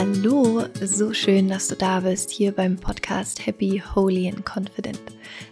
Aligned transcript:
Hallo, 0.00 0.64
so 0.82 1.12
schön, 1.12 1.50
dass 1.50 1.68
du 1.68 1.74
da 1.74 2.00
bist 2.00 2.30
hier 2.30 2.52
beim 2.52 2.76
Podcast 2.76 3.44
Happy, 3.44 3.82
Holy 3.94 4.30
and 4.30 4.46
Confident, 4.46 4.98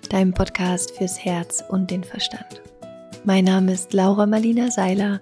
deinem 0.09 0.33
Podcast 0.33 0.97
fürs 0.97 1.23
Herz 1.23 1.63
und 1.69 1.91
den 1.91 2.03
Verstand. 2.03 2.63
Mein 3.25 3.45
Name 3.45 3.75
ist 3.75 3.93
Laura 3.93 4.25
Marlina 4.25 4.71
Seiler 4.71 5.21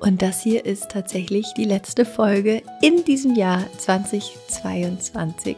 und 0.00 0.20
das 0.20 0.42
hier 0.42 0.66
ist 0.66 0.90
tatsächlich 0.90 1.46
die 1.56 1.64
letzte 1.64 2.04
Folge 2.04 2.62
in 2.82 3.02
diesem 3.02 3.34
Jahr 3.34 3.64
2022. 3.78 5.56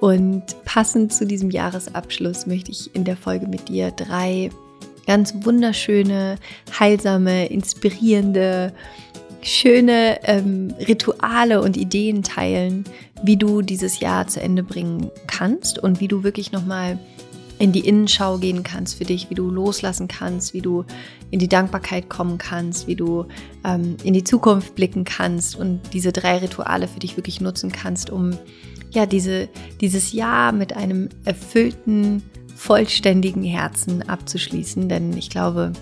Und 0.00 0.44
passend 0.64 1.12
zu 1.12 1.26
diesem 1.26 1.50
Jahresabschluss 1.50 2.46
möchte 2.46 2.70
ich 2.70 2.94
in 2.94 3.04
der 3.04 3.18
Folge 3.18 3.48
mit 3.48 3.68
dir 3.68 3.90
drei 3.90 4.48
ganz 5.06 5.34
wunderschöne, 5.44 6.36
heilsame, 6.78 7.48
inspirierende, 7.48 8.72
schöne 9.42 10.18
ähm, 10.24 10.74
Rituale 10.86 11.60
und 11.60 11.76
Ideen 11.76 12.22
teilen, 12.22 12.84
wie 13.22 13.36
du 13.36 13.62
dieses 13.62 14.00
Jahr 14.00 14.26
zu 14.26 14.40
Ende 14.40 14.62
bringen 14.62 15.10
kannst 15.26 15.78
und 15.78 16.00
wie 16.00 16.08
du 16.08 16.22
wirklich 16.22 16.52
nochmal 16.52 16.98
in 17.58 17.72
die 17.72 17.86
Innenschau 17.86 18.38
gehen 18.38 18.62
kannst 18.62 18.98
für 18.98 19.04
dich, 19.04 19.30
wie 19.30 19.34
du 19.34 19.50
loslassen 19.50 20.08
kannst, 20.08 20.52
wie 20.52 20.60
du 20.60 20.84
in 21.30 21.38
die 21.38 21.48
Dankbarkeit 21.48 22.08
kommen 22.08 22.38
kannst, 22.38 22.86
wie 22.86 22.96
du 22.96 23.26
ähm, 23.64 23.96
in 24.04 24.12
die 24.14 24.24
Zukunft 24.24 24.74
blicken 24.74 25.04
kannst 25.04 25.56
und 25.56 25.80
diese 25.92 26.12
drei 26.12 26.38
Rituale 26.38 26.88
für 26.88 27.00
dich 27.00 27.16
wirklich 27.16 27.40
nutzen 27.40 27.72
kannst, 27.72 28.10
um 28.10 28.36
ja 28.90 29.06
diese, 29.06 29.48
dieses 29.80 30.12
Jahr 30.12 30.52
mit 30.52 30.76
einem 30.76 31.08
erfüllten, 31.24 32.22
vollständigen 32.54 33.42
Herzen 33.42 34.08
abzuschließen. 34.08 34.88
Denn 34.88 35.16
ich 35.16 35.30
glaube, 35.30 35.72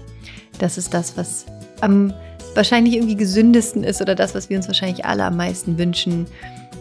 das 0.58 0.78
ist 0.78 0.94
das, 0.94 1.16
was 1.16 1.46
am 1.80 2.12
wahrscheinlich 2.54 2.94
irgendwie 2.94 3.16
gesündesten 3.16 3.84
ist 3.84 4.00
oder 4.00 4.14
das, 4.14 4.34
was 4.34 4.48
wir 4.48 4.56
uns 4.56 4.66
wahrscheinlich 4.66 5.04
alle 5.04 5.24
am 5.24 5.36
meisten 5.36 5.78
wünschen, 5.78 6.26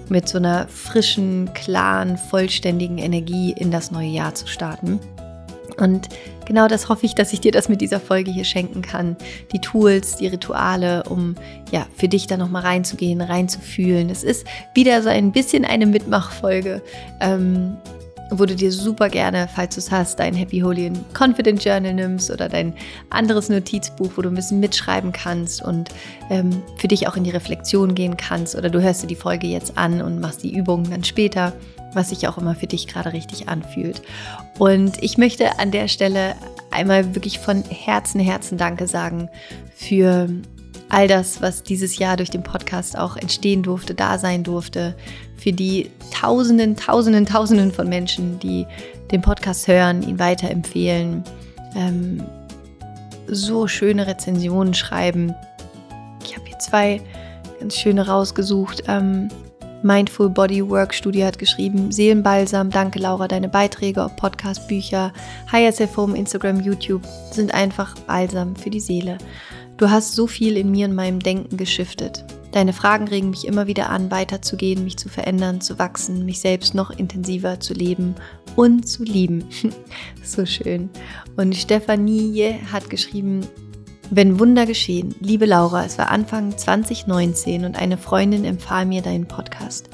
mit 0.09 0.27
so 0.27 0.37
einer 0.37 0.67
frischen, 0.67 1.53
klaren, 1.53 2.17
vollständigen 2.17 2.97
Energie 2.97 3.53
in 3.57 3.71
das 3.71 3.91
neue 3.91 4.09
Jahr 4.09 4.35
zu 4.35 4.47
starten. 4.47 4.99
Und 5.77 6.09
genau 6.45 6.67
das 6.67 6.89
hoffe 6.89 7.05
ich, 7.05 7.15
dass 7.15 7.33
ich 7.33 7.41
dir 7.41 7.51
das 7.51 7.69
mit 7.69 7.81
dieser 7.81 7.99
Folge 7.99 8.31
hier 8.31 8.43
schenken 8.43 8.81
kann. 8.81 9.15
Die 9.51 9.59
Tools, 9.59 10.17
die 10.17 10.27
Rituale, 10.27 11.03
um 11.03 11.35
ja 11.71 11.87
für 11.95 12.07
dich 12.07 12.27
da 12.27 12.37
nochmal 12.37 12.61
reinzugehen, 12.63 13.21
reinzufühlen. 13.21 14.09
Es 14.09 14.23
ist 14.23 14.45
wieder 14.75 15.01
so 15.01 15.09
ein 15.09 15.31
bisschen 15.31 15.65
eine 15.65 15.85
Mitmachfolge. 15.85 16.81
Ähm, 17.19 17.77
wo 18.39 18.45
du 18.45 18.55
dir 18.55 18.71
super 18.71 19.09
gerne, 19.09 19.47
falls 19.53 19.75
du 19.75 19.79
es 19.79 19.91
hast, 19.91 20.19
dein 20.19 20.33
Happy 20.33 20.59
Holy 20.59 20.87
and 20.87 20.99
Confident 21.13 21.63
Journal 21.63 21.93
nimmst 21.93 22.31
oder 22.31 22.49
dein 22.49 22.73
anderes 23.09 23.49
Notizbuch, 23.49 24.11
wo 24.15 24.21
du 24.21 24.29
ein 24.29 24.35
bisschen 24.35 24.59
mitschreiben 24.59 25.11
kannst 25.11 25.63
und 25.63 25.89
ähm, 26.29 26.61
für 26.77 26.87
dich 26.87 27.07
auch 27.07 27.15
in 27.15 27.23
die 27.23 27.31
Reflexion 27.31 27.95
gehen 27.95 28.17
kannst. 28.17 28.55
Oder 28.55 28.69
du 28.69 28.81
hörst 28.81 29.03
dir 29.03 29.07
die 29.07 29.15
Folge 29.15 29.47
jetzt 29.47 29.77
an 29.77 30.01
und 30.01 30.19
machst 30.19 30.43
die 30.43 30.55
Übungen 30.55 30.89
dann 30.89 31.03
später, 31.03 31.53
was 31.93 32.09
sich 32.09 32.27
auch 32.27 32.37
immer 32.37 32.55
für 32.55 32.67
dich 32.67 32.87
gerade 32.87 33.13
richtig 33.13 33.49
anfühlt. 33.49 34.01
Und 34.59 35.01
ich 35.01 35.17
möchte 35.17 35.59
an 35.59 35.71
der 35.71 35.87
Stelle 35.87 36.35
einmal 36.71 37.15
wirklich 37.15 37.39
von 37.39 37.63
Herzen, 37.63 38.19
Herzen 38.19 38.57
Danke 38.57 38.87
sagen 38.87 39.29
für 39.75 40.27
all 40.93 41.07
das, 41.07 41.41
was 41.41 41.63
dieses 41.63 41.97
Jahr 41.97 42.17
durch 42.17 42.29
den 42.29 42.43
Podcast 42.43 42.97
auch 42.97 43.17
entstehen 43.17 43.63
durfte, 43.63 43.95
da 43.95 44.19
sein 44.19 44.43
durfte, 44.43 44.95
für 45.35 45.51
die 45.51 45.89
Tausenden, 46.11 46.75
Tausenden, 46.75 47.25
Tausenden 47.25 47.71
von 47.71 47.89
Menschen, 47.89 48.37
die 48.39 48.67
den 49.11 49.21
Podcast 49.21 49.67
hören, 49.67 50.07
ihn 50.07 50.19
weiterempfehlen, 50.19 51.23
ähm, 51.75 52.23
so 53.27 53.67
schöne 53.67 54.05
Rezensionen 54.05 54.75
schreiben. 54.75 55.33
Ich 56.23 56.35
habe 56.35 56.45
hier 56.45 56.59
zwei 56.59 57.01
ganz 57.59 57.75
schöne 57.75 58.05
rausgesucht. 58.05 58.83
Ähm, 58.87 59.29
Mindful 59.83 60.29
Body 60.29 60.67
Work 60.67 60.93
Studio 60.93 61.25
hat 61.25 61.37
geschrieben, 61.37 61.91
Seelenbalsam, 61.91 62.69
danke 62.69 62.99
Laura, 62.99 63.27
deine 63.27 63.49
Beiträge, 63.49 64.01
ob 64.01 64.15
Podcast, 64.15 64.67
Bücher, 64.69 65.11
HSF 65.51 65.97
Home, 65.97 66.17
Instagram, 66.17 66.61
YouTube 66.61 67.03
sind 67.31 67.53
einfach 67.53 67.93
Balsam 68.07 68.55
für 68.55 68.69
die 68.69 68.79
Seele. 68.79 69.17
Du 69.75 69.89
hast 69.89 70.15
so 70.15 70.25
viel 70.25 70.55
in 70.55 70.71
mir 70.71 70.87
und 70.87 70.95
meinem 70.95 71.19
Denken 71.19 71.57
geschiftet. 71.57 72.23
Deine 72.53 72.71
Fragen 72.71 73.09
regen 73.09 73.31
mich 73.31 73.45
immer 73.45 73.67
wieder 73.67 73.89
an, 73.89 74.09
weiterzugehen, 74.09 74.85
mich 74.85 74.95
zu 74.95 75.09
verändern, 75.09 75.59
zu 75.59 75.79
wachsen, 75.79 76.23
mich 76.23 76.39
selbst 76.39 76.75
noch 76.75 76.91
intensiver 76.91 77.59
zu 77.59 77.73
leben 77.73 78.15
und 78.55 78.87
zu 78.87 79.03
lieben. 79.03 79.43
so 80.23 80.45
schön. 80.45 80.89
Und 81.35 81.55
Stefanie 81.55 82.55
hat 82.71 82.89
geschrieben, 82.89 83.41
wenn 84.15 84.39
Wunder 84.39 84.67
geschehen, 84.67 85.15
liebe 85.21 85.47
Laura, 85.47 85.85
es 85.85 85.97
war 85.97 86.11
Anfang 86.11 86.55
2019 86.55 87.65
und 87.65 87.75
eine 87.75 87.97
Freundin 87.97 88.45
empfahl 88.45 88.85
mir 88.85 89.01
deinen 89.01 89.25
Podcast. 89.25 89.89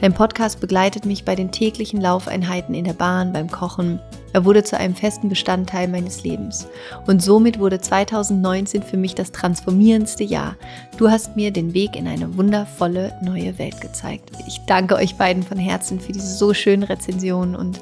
Dein 0.00 0.12
Podcast 0.12 0.60
begleitet 0.60 1.06
mich 1.06 1.24
bei 1.24 1.36
den 1.36 1.52
täglichen 1.52 2.00
Laufeinheiten 2.00 2.74
in 2.74 2.84
der 2.84 2.94
Bahn, 2.94 3.32
beim 3.32 3.48
Kochen. 3.48 4.00
Er 4.32 4.44
wurde 4.44 4.64
zu 4.64 4.76
einem 4.76 4.96
festen 4.96 5.28
Bestandteil 5.28 5.86
meines 5.86 6.24
Lebens. 6.24 6.66
Und 7.06 7.22
somit 7.22 7.60
wurde 7.60 7.80
2019 7.80 8.82
für 8.82 8.96
mich 8.96 9.14
das 9.14 9.30
transformierendste 9.30 10.24
Jahr. 10.24 10.56
Du 10.96 11.08
hast 11.08 11.36
mir 11.36 11.52
den 11.52 11.72
Weg 11.72 11.94
in 11.94 12.08
eine 12.08 12.36
wundervolle 12.36 13.14
neue 13.22 13.56
Welt 13.58 13.80
gezeigt. 13.80 14.30
Ich 14.48 14.58
danke 14.66 14.96
euch 14.96 15.14
beiden 15.14 15.44
von 15.44 15.58
Herzen 15.58 16.00
für 16.00 16.12
diese 16.12 16.34
so 16.34 16.54
schönen 16.54 16.82
Rezensionen 16.82 17.54
und 17.54 17.80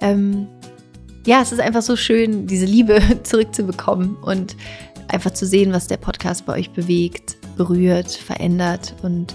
ähm, 0.00 0.46
ja, 1.26 1.42
es 1.42 1.50
ist 1.50 1.60
einfach 1.60 1.82
so 1.82 1.96
schön, 1.96 2.46
diese 2.46 2.66
Liebe 2.66 3.00
zurückzubekommen 3.24 4.16
und 4.16 4.56
einfach 5.08 5.32
zu 5.32 5.46
sehen, 5.46 5.72
was 5.72 5.86
der 5.86 5.96
Podcast 5.96 6.46
bei 6.46 6.54
euch 6.54 6.70
bewegt, 6.70 7.36
berührt, 7.56 8.10
verändert. 8.10 8.94
Und 9.02 9.34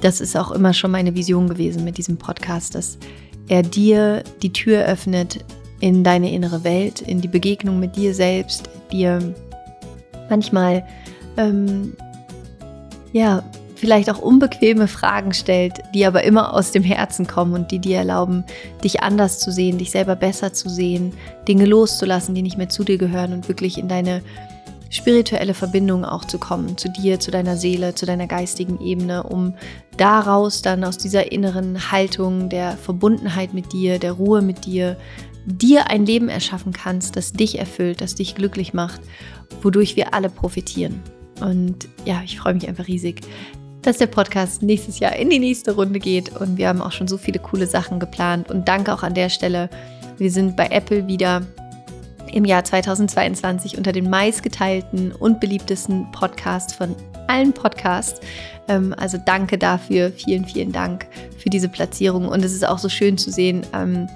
das 0.00 0.20
ist 0.20 0.36
auch 0.36 0.50
immer 0.50 0.72
schon 0.72 0.90
meine 0.90 1.14
Vision 1.14 1.48
gewesen 1.48 1.84
mit 1.84 1.98
diesem 1.98 2.16
Podcast, 2.18 2.74
dass 2.74 2.98
er 3.48 3.62
dir 3.62 4.22
die 4.42 4.52
Tür 4.52 4.84
öffnet 4.84 5.44
in 5.80 6.04
deine 6.04 6.32
innere 6.32 6.64
Welt, 6.64 7.00
in 7.00 7.20
die 7.20 7.28
Begegnung 7.28 7.78
mit 7.78 7.96
dir 7.96 8.14
selbst, 8.14 8.68
dir 8.90 9.34
manchmal 10.28 10.84
ähm, 11.36 11.94
ja 13.12 13.42
vielleicht 13.78 14.10
auch 14.10 14.18
unbequeme 14.18 14.88
Fragen 14.88 15.32
stellt, 15.32 15.80
die 15.94 16.04
aber 16.04 16.24
immer 16.24 16.52
aus 16.52 16.72
dem 16.72 16.82
Herzen 16.82 17.26
kommen 17.26 17.54
und 17.54 17.70
die 17.70 17.78
dir 17.78 17.98
erlauben, 17.98 18.44
dich 18.82 19.02
anders 19.02 19.38
zu 19.38 19.52
sehen, 19.52 19.78
dich 19.78 19.92
selber 19.92 20.16
besser 20.16 20.52
zu 20.52 20.68
sehen, 20.68 21.12
Dinge 21.46 21.64
loszulassen, 21.64 22.34
die 22.34 22.42
nicht 22.42 22.58
mehr 22.58 22.68
zu 22.68 22.82
dir 22.82 22.98
gehören 22.98 23.32
und 23.32 23.48
wirklich 23.48 23.78
in 23.78 23.88
deine 23.88 24.22
spirituelle 24.90 25.54
Verbindung 25.54 26.04
auch 26.04 26.24
zu 26.24 26.38
kommen, 26.38 26.76
zu 26.78 26.88
dir, 26.88 27.20
zu 27.20 27.30
deiner 27.30 27.56
Seele, 27.56 27.94
zu 27.94 28.06
deiner 28.06 28.26
geistigen 28.26 28.80
Ebene, 28.80 29.22
um 29.22 29.54
daraus 29.96 30.62
dann 30.62 30.84
aus 30.84 30.98
dieser 30.98 31.32
inneren 31.32 31.90
Haltung 31.92 32.48
der 32.48 32.76
Verbundenheit 32.76 33.54
mit 33.54 33.72
dir, 33.72 33.98
der 33.98 34.12
Ruhe 34.12 34.42
mit 34.42 34.64
dir, 34.64 34.96
dir 35.44 35.88
ein 35.88 36.06
Leben 36.06 36.28
erschaffen 36.28 36.72
kannst, 36.72 37.16
das 37.16 37.32
dich 37.32 37.58
erfüllt, 37.58 38.00
das 38.00 38.14
dich 38.14 38.34
glücklich 38.34 38.74
macht, 38.74 39.00
wodurch 39.62 39.96
wir 39.96 40.14
alle 40.14 40.28
profitieren. 40.28 41.02
Und 41.40 41.88
ja, 42.04 42.22
ich 42.24 42.38
freue 42.38 42.54
mich 42.54 42.68
einfach 42.68 42.88
riesig, 42.88 43.20
dass 43.82 43.98
der 43.98 44.06
Podcast 44.06 44.62
nächstes 44.62 44.98
Jahr 44.98 45.16
in 45.16 45.30
die 45.30 45.38
nächste 45.38 45.72
Runde 45.72 45.98
geht 45.98 46.36
und 46.36 46.58
wir 46.58 46.68
haben 46.68 46.82
auch 46.82 46.92
schon 46.92 47.08
so 47.08 47.16
viele 47.16 47.38
coole 47.38 47.66
Sachen 47.66 48.00
geplant 48.00 48.50
und 48.50 48.68
danke 48.68 48.92
auch 48.92 49.02
an 49.02 49.14
der 49.14 49.28
Stelle. 49.28 49.70
Wir 50.18 50.30
sind 50.30 50.56
bei 50.56 50.66
Apple 50.66 51.06
wieder 51.06 51.42
im 52.28 52.44
Jahr 52.44 52.64
2022 52.64 53.76
unter 53.76 53.92
den 53.92 54.08
meistgeteilten 54.10 55.12
und 55.12 55.40
beliebtesten 55.40 56.10
Podcasts 56.12 56.72
von 56.72 56.94
allen 57.26 57.52
Podcasts. 57.52 58.20
Ähm, 58.68 58.94
also 58.96 59.18
danke 59.24 59.58
dafür, 59.58 60.10
vielen, 60.12 60.44
vielen 60.44 60.72
Dank 60.72 61.06
für 61.38 61.50
diese 61.50 61.68
Platzierung. 61.68 62.28
Und 62.28 62.44
es 62.44 62.52
ist 62.52 62.66
auch 62.66 62.78
so 62.78 62.88
schön 62.88 63.18
zu 63.18 63.30
sehen, 63.30 63.66
ähm, 63.74 64.08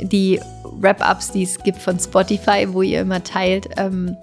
die 0.00 0.40
Wrap-ups, 0.64 1.32
die 1.32 1.42
es 1.42 1.58
gibt 1.58 1.78
von 1.78 1.98
Spotify, 1.98 2.66
wo 2.68 2.82
ihr 2.82 3.00
immer 3.00 3.22
teilt, 3.22 3.68
ähm, 3.76 4.16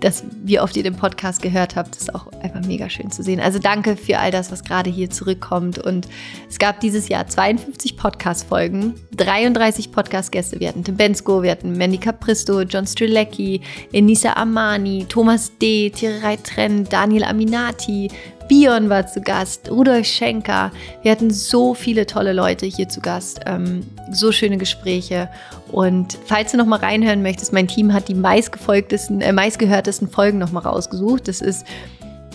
dass 0.00 0.24
wie 0.42 0.60
oft 0.60 0.76
ihr 0.76 0.82
den 0.82 0.96
Podcast 0.96 1.42
gehört 1.42 1.76
habt, 1.76 1.96
ist 1.96 2.14
auch 2.14 2.26
einfach 2.42 2.64
mega 2.64 2.88
schön 2.88 3.10
zu 3.10 3.22
sehen. 3.22 3.40
Also 3.40 3.58
danke 3.58 3.96
für 3.96 4.18
all 4.18 4.30
das, 4.30 4.52
was 4.52 4.64
gerade 4.64 4.90
hier 4.90 5.10
zurückkommt. 5.10 5.78
Und 5.78 6.08
es 6.48 6.58
gab 6.58 6.80
dieses 6.80 7.08
Jahr 7.08 7.26
52 7.26 7.96
Podcast-Folgen, 7.96 8.94
33 9.16 9.90
Podcast-Gäste. 9.90 10.60
Wir 10.60 10.68
hatten 10.68 10.84
Tim 10.84 10.96
Bensko, 10.96 11.42
wir 11.42 11.50
hatten 11.50 11.76
Mandy 11.76 11.98
Capristo, 11.98 12.62
John 12.62 12.86
Strilecki, 12.86 13.60
Enisa 13.92 14.34
Amani, 14.34 15.06
Thomas 15.08 15.52
D., 15.58 15.90
Thierry 15.90 16.36
Trent, 16.36 16.92
Daniel 16.92 17.24
Aminati, 17.24 18.08
Bion 18.48 18.88
war 18.88 19.06
zu 19.06 19.20
Gast, 19.20 19.70
Rudolf 19.70 20.06
Schenker. 20.06 20.72
Wir 21.02 21.12
hatten 21.12 21.30
so 21.30 21.74
viele 21.74 22.06
tolle 22.06 22.32
Leute 22.32 22.66
hier 22.66 22.88
zu 22.88 23.00
Gast, 23.00 23.40
ähm, 23.46 23.86
so 24.10 24.32
schöne 24.32 24.58
Gespräche. 24.58 25.28
Und 25.70 26.18
falls 26.26 26.52
du 26.52 26.58
noch 26.58 26.66
mal 26.66 26.78
reinhören 26.78 27.22
möchtest, 27.22 27.52
mein 27.52 27.68
Team 27.68 27.92
hat 27.92 28.08
die 28.08 28.14
meistgefolgtesten, 28.14 29.20
äh, 29.20 29.32
meistgehörtesten 29.32 30.08
Folgen 30.08 30.38
noch 30.38 30.52
mal 30.52 30.60
rausgesucht. 30.60 31.28
Das 31.28 31.40
ist 31.40 31.66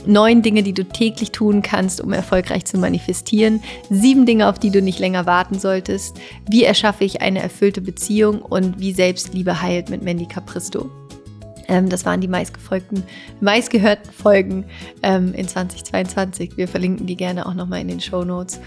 neun 0.08 0.42
Dinge, 0.42 0.64
die 0.64 0.74
du 0.74 0.84
täglich 0.84 1.32
tun 1.32 1.62
kannst, 1.62 2.02
um 2.02 2.14
erfolgreich 2.14 2.66
zu 2.66 2.78
manifestieren, 2.78 3.62
sieben 3.90 4.26
Dinge, 4.26 4.48
auf 4.48 4.60
die 4.60 4.72
du 4.72 4.82
nicht 4.82 5.00
länger 5.00 5.26
warten 5.26 5.60
solltest, 5.60 6.18
wie 6.50 6.64
erschaffe 6.64 7.04
ich 7.04 7.22
eine 7.22 7.42
erfüllte 7.42 7.82
Beziehung 7.82 8.42
und 8.42 8.80
wie 8.80 8.94
Selbstliebe 8.94 9.62
heilt 9.62 9.90
mit 9.90 10.04
Mandy 10.04 10.26
Capristo. 10.26 10.90
Ähm, 11.68 11.90
das 11.90 12.06
waren 12.06 12.22
die 12.22 12.28
meistgefolgten, 12.28 13.04
meistgehörten 13.42 14.12
Folgen 14.12 14.66
ähm, 15.04 15.34
in 15.34 15.48
2022. 15.48 16.58
Wir 16.58 16.68
verlinken 16.68 17.08
die 17.08 17.16
gerne 17.16 17.46
auch 17.46 17.54
nochmal 17.54 17.82
in 17.82 17.88
den 17.88 18.00
Show 18.00 18.24
Notes. 18.24 18.60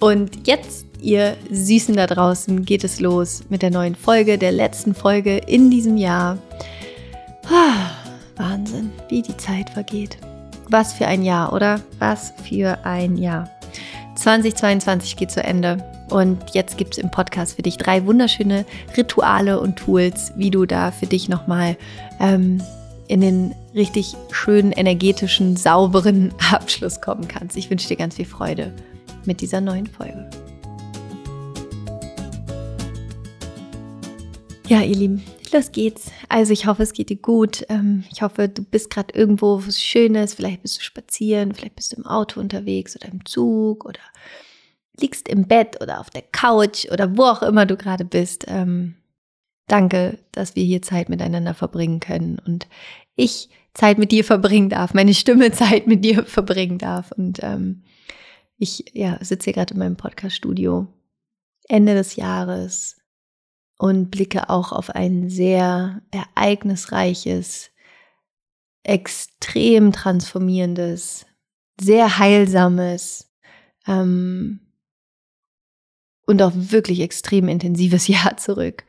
Und 0.00 0.46
jetzt, 0.46 0.86
ihr 1.00 1.36
Süßen 1.50 1.96
da 1.96 2.06
draußen, 2.06 2.64
geht 2.64 2.84
es 2.84 3.00
los 3.00 3.44
mit 3.48 3.62
der 3.62 3.70
neuen 3.70 3.94
Folge, 3.94 4.38
der 4.38 4.52
letzten 4.52 4.94
Folge 4.94 5.38
in 5.38 5.70
diesem 5.70 5.96
Jahr. 5.96 6.38
Ah, 7.46 7.90
Wahnsinn, 8.36 8.90
wie 9.08 9.22
die 9.22 9.36
Zeit 9.36 9.70
vergeht. 9.70 10.18
Was 10.68 10.92
für 10.92 11.06
ein 11.06 11.22
Jahr, 11.22 11.52
oder? 11.52 11.80
Was 11.98 12.32
für 12.48 12.84
ein 12.84 13.16
Jahr. 13.16 13.48
2022 14.14 15.16
geht 15.16 15.30
zu 15.30 15.42
Ende. 15.42 15.78
Und 16.10 16.38
jetzt 16.52 16.76
gibt 16.76 16.92
es 16.92 16.98
im 16.98 17.10
Podcast 17.10 17.56
für 17.56 17.62
dich 17.62 17.76
drei 17.76 18.04
wunderschöne 18.06 18.64
Rituale 18.96 19.58
und 19.58 19.76
Tools, 19.76 20.32
wie 20.36 20.50
du 20.50 20.66
da 20.66 20.90
für 20.90 21.06
dich 21.06 21.28
nochmal 21.28 21.76
ähm, 22.20 22.62
in 23.08 23.20
den 23.20 23.54
richtig 23.74 24.14
schönen, 24.30 24.72
energetischen, 24.72 25.56
sauberen 25.56 26.32
Abschluss 26.52 27.00
kommen 27.00 27.26
kannst. 27.28 27.56
Ich 27.56 27.70
wünsche 27.70 27.88
dir 27.88 27.96
ganz 27.96 28.16
viel 28.16 28.26
Freude 28.26 28.72
mit 29.24 29.40
dieser 29.40 29.60
neuen 29.60 29.86
Folge. 29.86 30.28
Ja, 34.66 34.80
ihr 34.80 34.96
Lieben, 34.96 35.22
los 35.52 35.72
geht's. 35.72 36.10
Also 36.28 36.52
ich 36.52 36.66
hoffe, 36.66 36.82
es 36.82 36.92
geht 36.92 37.10
dir 37.10 37.16
gut. 37.16 37.64
Ähm, 37.68 38.04
ich 38.12 38.22
hoffe, 38.22 38.48
du 38.48 38.62
bist 38.62 38.90
gerade 38.90 39.14
irgendwo 39.14 39.66
was 39.66 39.82
Schönes. 39.82 40.34
Vielleicht 40.34 40.62
bist 40.62 40.78
du 40.78 40.82
spazieren, 40.82 41.54
vielleicht 41.54 41.76
bist 41.76 41.92
du 41.92 41.96
im 41.96 42.06
Auto 42.06 42.40
unterwegs 42.40 42.96
oder 42.96 43.10
im 43.10 43.24
Zug 43.24 43.84
oder 43.84 44.00
liegst 44.98 45.28
im 45.28 45.46
Bett 45.46 45.80
oder 45.82 46.00
auf 46.00 46.10
der 46.10 46.22
Couch 46.22 46.86
oder 46.90 47.16
wo 47.16 47.24
auch 47.24 47.42
immer 47.42 47.66
du 47.66 47.76
gerade 47.76 48.04
bist. 48.04 48.44
Ähm, 48.48 48.94
danke, 49.66 50.18
dass 50.32 50.56
wir 50.56 50.64
hier 50.64 50.82
Zeit 50.82 51.08
miteinander 51.08 51.54
verbringen 51.54 52.00
können 52.00 52.38
und 52.38 52.68
ich 53.16 53.48
Zeit 53.74 53.98
mit 53.98 54.12
dir 54.12 54.24
verbringen 54.24 54.70
darf, 54.70 54.94
meine 54.94 55.14
Stimme 55.14 55.50
Zeit 55.52 55.86
mit 55.86 56.04
dir 56.04 56.24
verbringen 56.24 56.78
darf. 56.78 57.10
Und 57.12 57.40
ähm, 57.42 57.82
ich 58.56 58.84
ja, 58.92 59.18
sitze 59.20 59.46
hier 59.46 59.54
gerade 59.54 59.74
in 59.74 59.80
meinem 59.80 59.96
Podcast-Studio 59.96 60.86
Ende 61.68 61.94
des 61.94 62.16
Jahres 62.16 62.96
und 63.78 64.10
blicke 64.10 64.50
auch 64.50 64.72
auf 64.72 64.90
ein 64.90 65.28
sehr 65.28 66.02
ereignisreiches, 66.10 67.70
extrem 68.82 69.92
transformierendes, 69.92 71.26
sehr 71.80 72.18
heilsames 72.18 73.32
ähm, 73.86 74.60
und 76.26 76.40
auch 76.42 76.52
wirklich 76.54 77.00
extrem 77.00 77.48
intensives 77.48 78.08
Jahr 78.08 78.36
zurück. 78.36 78.84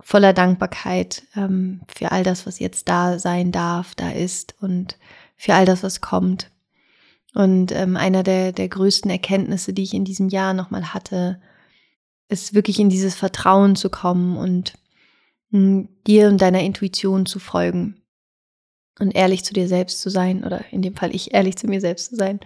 Voller 0.00 0.32
Dankbarkeit 0.32 1.24
ähm, 1.34 1.82
für 1.88 2.12
all 2.12 2.22
das, 2.22 2.46
was 2.46 2.60
jetzt 2.60 2.88
da 2.88 3.18
sein 3.18 3.50
darf, 3.50 3.94
da 3.94 4.10
ist 4.10 4.54
und 4.60 4.96
für 5.36 5.54
all 5.54 5.66
das, 5.66 5.82
was 5.82 6.00
kommt. 6.00 6.50
Und 7.34 7.72
ähm, 7.72 7.96
einer 7.96 8.22
der, 8.22 8.52
der 8.52 8.68
größten 8.68 9.10
Erkenntnisse, 9.10 9.72
die 9.72 9.82
ich 9.82 9.94
in 9.94 10.04
diesem 10.04 10.28
Jahr 10.28 10.54
nochmal 10.54 10.94
hatte, 10.94 11.40
ist 12.28 12.54
wirklich 12.54 12.78
in 12.78 12.88
dieses 12.88 13.14
Vertrauen 13.14 13.76
zu 13.76 13.90
kommen 13.90 14.36
und 14.36 14.74
hm, 15.50 15.88
dir 16.06 16.28
und 16.28 16.40
deiner 16.40 16.60
Intuition 16.60 17.26
zu 17.26 17.38
folgen 17.38 18.02
und 18.98 19.12
ehrlich 19.12 19.44
zu 19.44 19.54
dir 19.54 19.68
selbst 19.68 20.00
zu 20.00 20.10
sein 20.10 20.44
oder 20.44 20.64
in 20.70 20.82
dem 20.82 20.94
Fall 20.94 21.14
ich 21.14 21.34
ehrlich 21.34 21.56
zu 21.56 21.66
mir 21.66 21.80
selbst 21.80 22.10
zu 22.10 22.16
sein 22.16 22.40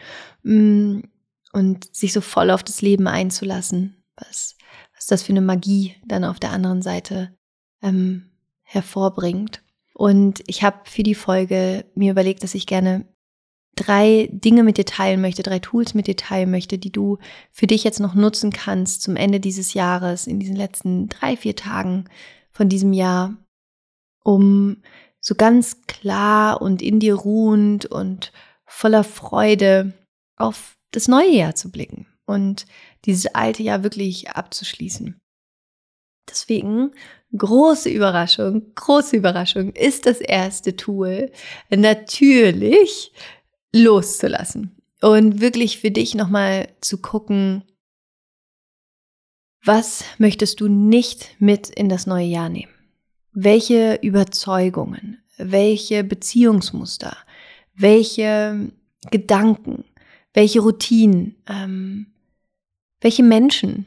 hm, 0.45 1.05
und 1.53 1.95
sich 1.95 2.13
so 2.13 2.21
voll 2.21 2.51
auf 2.51 2.63
das 2.63 2.83
Leben 2.83 3.07
einzulassen, 3.07 4.03
was, 4.17 4.57
was 4.95 5.07
das 5.07 5.23
für 5.23 5.33
eine 5.33 5.41
Magie 5.41 5.97
dann 6.07 6.25
auf 6.25 6.41
der 6.41 6.51
anderen 6.51 6.83
Seite 6.83 7.37
ähm, 7.83 8.31
hervorbringt. 8.63 9.63
Und 9.95 10.43
ich 10.47 10.63
habe 10.63 10.79
für 10.85 11.03
die 11.03 11.15
Folge 11.15 11.85
mir 11.95 12.13
überlegt, 12.13 12.43
dass 12.43 12.55
ich 12.55 12.67
gerne 12.67 13.07
drei 13.83 14.29
Dinge 14.31 14.63
mit 14.63 14.77
dir 14.77 14.85
teilen 14.85 15.21
möchte, 15.21 15.43
drei 15.43 15.59
Tools 15.59 15.95
mit 15.95 16.07
dir 16.07 16.17
teilen 16.17 16.51
möchte, 16.51 16.79
die 16.79 16.93
du 16.93 17.19
für 17.51 17.67
dich 17.67 17.85
jetzt 17.85 18.01
noch 18.01 18.15
nutzen 18.15 18.53
kannst 18.53 19.03
zum 19.03 19.17
Ende 19.17 19.41
dieses 19.41 19.75
Jahres, 19.75 20.27
in 20.27 20.39
diesen 20.39 20.57
letzten 20.57 21.09
drei, 21.09 21.37
vier 21.37 21.57
Tagen 21.57 22.05
von 22.51 22.69
diesem 22.69 22.93
Jahr, 22.93 23.37
um 24.23 24.83
so 25.21 25.35
ganz 25.35 25.83
klar 25.87 26.63
und 26.63 26.83
in 26.83 27.01
dir 27.01 27.15
ruhend 27.15 27.87
und 27.87 28.33
voller 28.67 29.05
Freude 29.05 29.93
auf 30.37 30.77
das 30.93 31.09
neue 31.09 31.31
Jahr 31.31 31.55
zu 31.55 31.71
blicken 31.71 32.07
und 32.27 32.67
dieses 33.05 33.27
alte 33.35 33.63
Jahr 33.63 33.83
wirklich 33.83 34.31
abzuschließen. 34.31 35.19
Deswegen 36.29 36.93
große 37.37 37.89
Überraschung, 37.91 38.75
große 38.75 39.17
Überraschung 39.17 39.73
ist 39.73 40.07
das 40.07 40.21
erste 40.21 40.77
Tool 40.77 41.33
natürlich 41.71 43.13
loszulassen 43.73 44.77
und 45.01 45.41
wirklich 45.41 45.79
für 45.79 45.91
dich 45.91 46.15
nochmal 46.15 46.69
zu 46.81 46.99
gucken, 46.99 47.65
was 49.65 50.05
möchtest 50.19 50.61
du 50.61 50.69
nicht 50.69 51.37
mit 51.39 51.71
in 51.71 51.89
das 51.89 52.07
neue 52.07 52.27
Jahr 52.27 52.49
nehmen? 52.49 52.73
Welche 53.33 53.99
Überzeugungen, 54.03 55.23
welche 55.39 56.05
Beziehungsmuster, 56.05 57.17
welche 57.75 58.73
Gedanken, 59.11 59.85
welche 60.35 60.61
Routinen, 60.61 61.37
ähm, 61.47 62.13
welche 63.01 63.23
Menschen, 63.23 63.87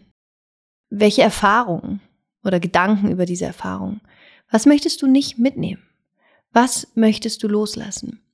welche 0.89 1.21
Erfahrungen 1.21 2.01
oder 2.43 2.59
Gedanken 2.59 3.11
über 3.11 3.25
diese 3.25 3.45
Erfahrungen, 3.45 4.01
was 4.49 4.65
möchtest 4.65 5.01
du 5.01 5.07
nicht 5.07 5.37
mitnehmen? 5.37 5.83
Was 6.51 6.87
möchtest 6.95 7.43
du 7.43 7.47
loslassen? 7.47 8.24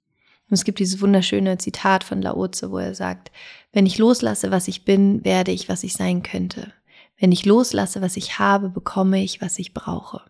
Und 0.51 0.55
es 0.55 0.65
gibt 0.65 0.79
dieses 0.79 0.99
wunderschöne 0.99 1.57
Zitat 1.59 2.03
von 2.03 2.21
Laoze, 2.21 2.71
wo 2.71 2.77
er 2.77 2.93
sagt, 2.93 3.31
wenn 3.71 3.85
ich 3.85 3.97
loslasse, 3.97 4.51
was 4.51 4.67
ich 4.67 4.83
bin, 4.83 5.23
werde 5.23 5.53
ich, 5.53 5.69
was 5.69 5.81
ich 5.85 5.93
sein 5.93 6.23
könnte. 6.23 6.73
Wenn 7.17 7.31
ich 7.31 7.45
loslasse, 7.45 8.01
was 8.01 8.17
ich 8.17 8.37
habe, 8.37 8.67
bekomme 8.67 9.23
ich, 9.23 9.41
was 9.41 9.59
ich 9.59 9.73
brauche. 9.73 10.29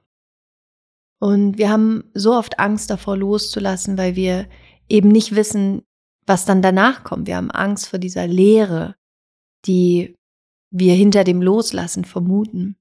Und 1.19 1.57
wir 1.57 1.71
haben 1.71 2.03
so 2.13 2.35
oft 2.35 2.59
Angst 2.59 2.91
davor 2.91 3.17
loszulassen, 3.17 3.97
weil 3.97 4.15
wir 4.15 4.47
eben 4.87 5.09
nicht 5.09 5.35
wissen, 5.35 5.81
was 6.27 6.45
dann 6.45 6.61
danach 6.61 7.03
kommt. 7.03 7.25
Wir 7.25 7.37
haben 7.37 7.49
Angst 7.49 7.87
vor 7.87 7.97
dieser 7.97 8.27
Leere, 8.27 8.95
die 9.65 10.15
wir 10.69 10.93
hinter 10.93 11.23
dem 11.23 11.41
Loslassen 11.41 12.05
vermuten. 12.05 12.75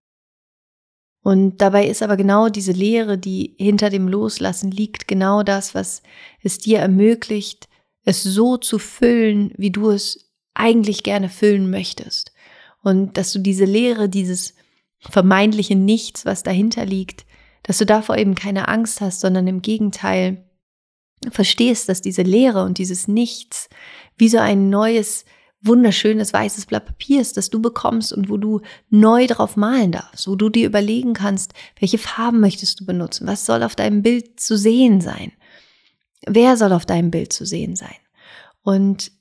Und 1.22 1.58
dabei 1.58 1.86
ist 1.86 2.02
aber 2.02 2.16
genau 2.16 2.48
diese 2.48 2.72
Leere, 2.72 3.18
die 3.18 3.54
hinter 3.58 3.90
dem 3.90 4.08
Loslassen 4.08 4.70
liegt, 4.70 5.06
genau 5.06 5.42
das, 5.42 5.74
was 5.74 6.02
es 6.42 6.58
dir 6.58 6.78
ermöglicht, 6.78 7.68
es 8.04 8.22
so 8.22 8.56
zu 8.56 8.78
füllen, 8.78 9.52
wie 9.56 9.70
du 9.70 9.90
es 9.90 10.30
eigentlich 10.54 11.02
gerne 11.02 11.28
füllen 11.28 11.70
möchtest. 11.70 12.32
Und 12.82 13.18
dass 13.18 13.32
du 13.32 13.38
diese 13.38 13.66
Leere, 13.66 14.08
dieses 14.08 14.54
vermeintliche 14.98 15.76
Nichts, 15.76 16.24
was 16.24 16.42
dahinter 16.42 16.86
liegt, 16.86 17.26
dass 17.62 17.78
du 17.78 17.86
davor 17.86 18.16
eben 18.16 18.34
keine 18.34 18.68
Angst 18.68 19.02
hast, 19.02 19.20
sondern 19.20 19.46
im 19.46 19.60
Gegenteil 19.60 20.44
verstehst, 21.30 21.88
dass 21.90 22.00
diese 22.00 22.22
Leere 22.22 22.64
und 22.64 22.78
dieses 22.78 23.06
Nichts 23.06 23.68
wie 24.16 24.28
so 24.28 24.38
ein 24.38 24.70
neues 24.70 25.26
wunderschönes 25.62 26.32
weißes 26.32 26.66
Blatt 26.66 26.86
Papier 26.86 27.20
ist, 27.20 27.36
das 27.36 27.50
du 27.50 27.60
bekommst 27.60 28.12
und 28.12 28.30
wo 28.30 28.36
du 28.38 28.60
neu 28.88 29.26
drauf 29.26 29.56
malen 29.56 29.92
darfst, 29.92 30.26
wo 30.26 30.34
du 30.34 30.48
dir 30.48 30.66
überlegen 30.66 31.12
kannst, 31.12 31.52
welche 31.78 31.98
Farben 31.98 32.40
möchtest 32.40 32.80
du 32.80 32.86
benutzen, 32.86 33.26
was 33.26 33.44
soll 33.44 33.62
auf 33.62 33.76
deinem 33.76 34.02
Bild 34.02 34.40
zu 34.40 34.56
sehen 34.56 35.00
sein, 35.00 35.32
wer 36.26 36.56
soll 36.56 36.72
auf 36.72 36.86
deinem 36.86 37.10
Bild 37.10 37.32
zu 37.32 37.44
sehen 37.44 37.76
sein. 37.76 37.96
Und 38.62 39.12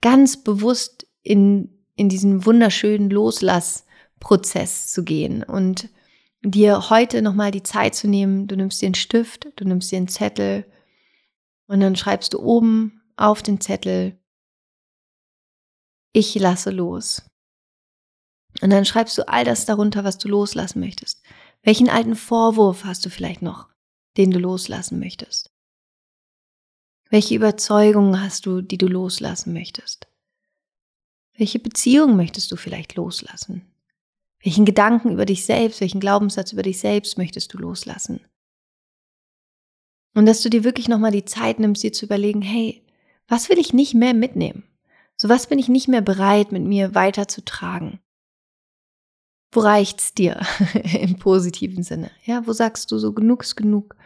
ganz 0.00 0.36
bewusst 0.36 1.06
in, 1.22 1.70
in 1.96 2.08
diesen 2.08 2.46
wunderschönen 2.46 3.10
Loslassprozess 3.10 4.92
zu 4.92 5.02
gehen 5.02 5.42
und 5.42 5.88
dir 6.42 6.90
heute 6.90 7.22
nochmal 7.22 7.50
die 7.50 7.62
Zeit 7.62 7.94
zu 7.94 8.06
nehmen, 8.06 8.46
du 8.46 8.56
nimmst 8.56 8.80
dir 8.80 8.86
einen 8.86 8.94
Stift, 8.94 9.48
du 9.56 9.64
nimmst 9.64 9.90
dir 9.90 9.96
einen 9.96 10.08
Zettel 10.08 10.66
und 11.66 11.80
dann 11.80 11.96
schreibst 11.96 12.34
du 12.34 12.40
oben 12.40 13.00
auf 13.16 13.42
den 13.42 13.60
Zettel 13.60 14.18
ich 16.14 16.34
lasse 16.36 16.70
los. 16.70 17.22
Und 18.62 18.70
dann 18.70 18.84
schreibst 18.84 19.18
du 19.18 19.28
all 19.28 19.44
das 19.44 19.66
darunter, 19.66 20.04
was 20.04 20.16
du 20.16 20.28
loslassen 20.28 20.80
möchtest. 20.80 21.22
Welchen 21.62 21.90
alten 21.90 22.14
Vorwurf 22.14 22.84
hast 22.84 23.04
du 23.04 23.10
vielleicht 23.10 23.42
noch, 23.42 23.68
den 24.16 24.30
du 24.30 24.38
loslassen 24.38 25.00
möchtest? 25.00 25.50
Welche 27.10 27.34
Überzeugungen 27.34 28.22
hast 28.22 28.46
du, 28.46 28.62
die 28.62 28.78
du 28.78 28.86
loslassen 28.86 29.52
möchtest? 29.52 30.06
Welche 31.36 31.58
Beziehung 31.58 32.16
möchtest 32.16 32.50
du 32.52 32.56
vielleicht 32.56 32.94
loslassen? 32.94 33.62
Welchen 34.40 34.64
Gedanken 34.64 35.10
über 35.10 35.26
dich 35.26 35.44
selbst, 35.44 35.80
welchen 35.80 36.00
Glaubenssatz 36.00 36.52
über 36.52 36.62
dich 36.62 36.78
selbst 36.78 37.18
möchtest 37.18 37.52
du 37.52 37.58
loslassen? 37.58 38.20
Und 40.14 40.26
dass 40.26 40.42
du 40.42 40.50
dir 40.50 40.62
wirklich 40.62 40.86
nochmal 40.86 41.10
die 41.10 41.24
Zeit 41.24 41.58
nimmst, 41.58 41.82
dir 41.82 41.92
zu 41.92 42.04
überlegen, 42.06 42.42
hey, 42.42 42.84
was 43.26 43.48
will 43.48 43.58
ich 43.58 43.72
nicht 43.72 43.94
mehr 43.94 44.14
mitnehmen? 44.14 44.62
So 45.24 45.30
was 45.30 45.46
bin 45.46 45.58
ich 45.58 45.70
nicht 45.70 45.88
mehr 45.88 46.02
bereit, 46.02 46.52
mit 46.52 46.64
mir 46.64 46.94
weiterzutragen. 46.94 47.98
Wo 49.52 49.60
reicht's 49.60 50.12
dir 50.12 50.38
im 51.00 51.18
positiven 51.18 51.82
Sinne? 51.82 52.10
Ja, 52.26 52.46
wo 52.46 52.52
sagst 52.52 52.92
du 52.92 52.98
so 52.98 53.14
genug 53.14 53.42
ist 53.42 53.56
genug? 53.56 53.96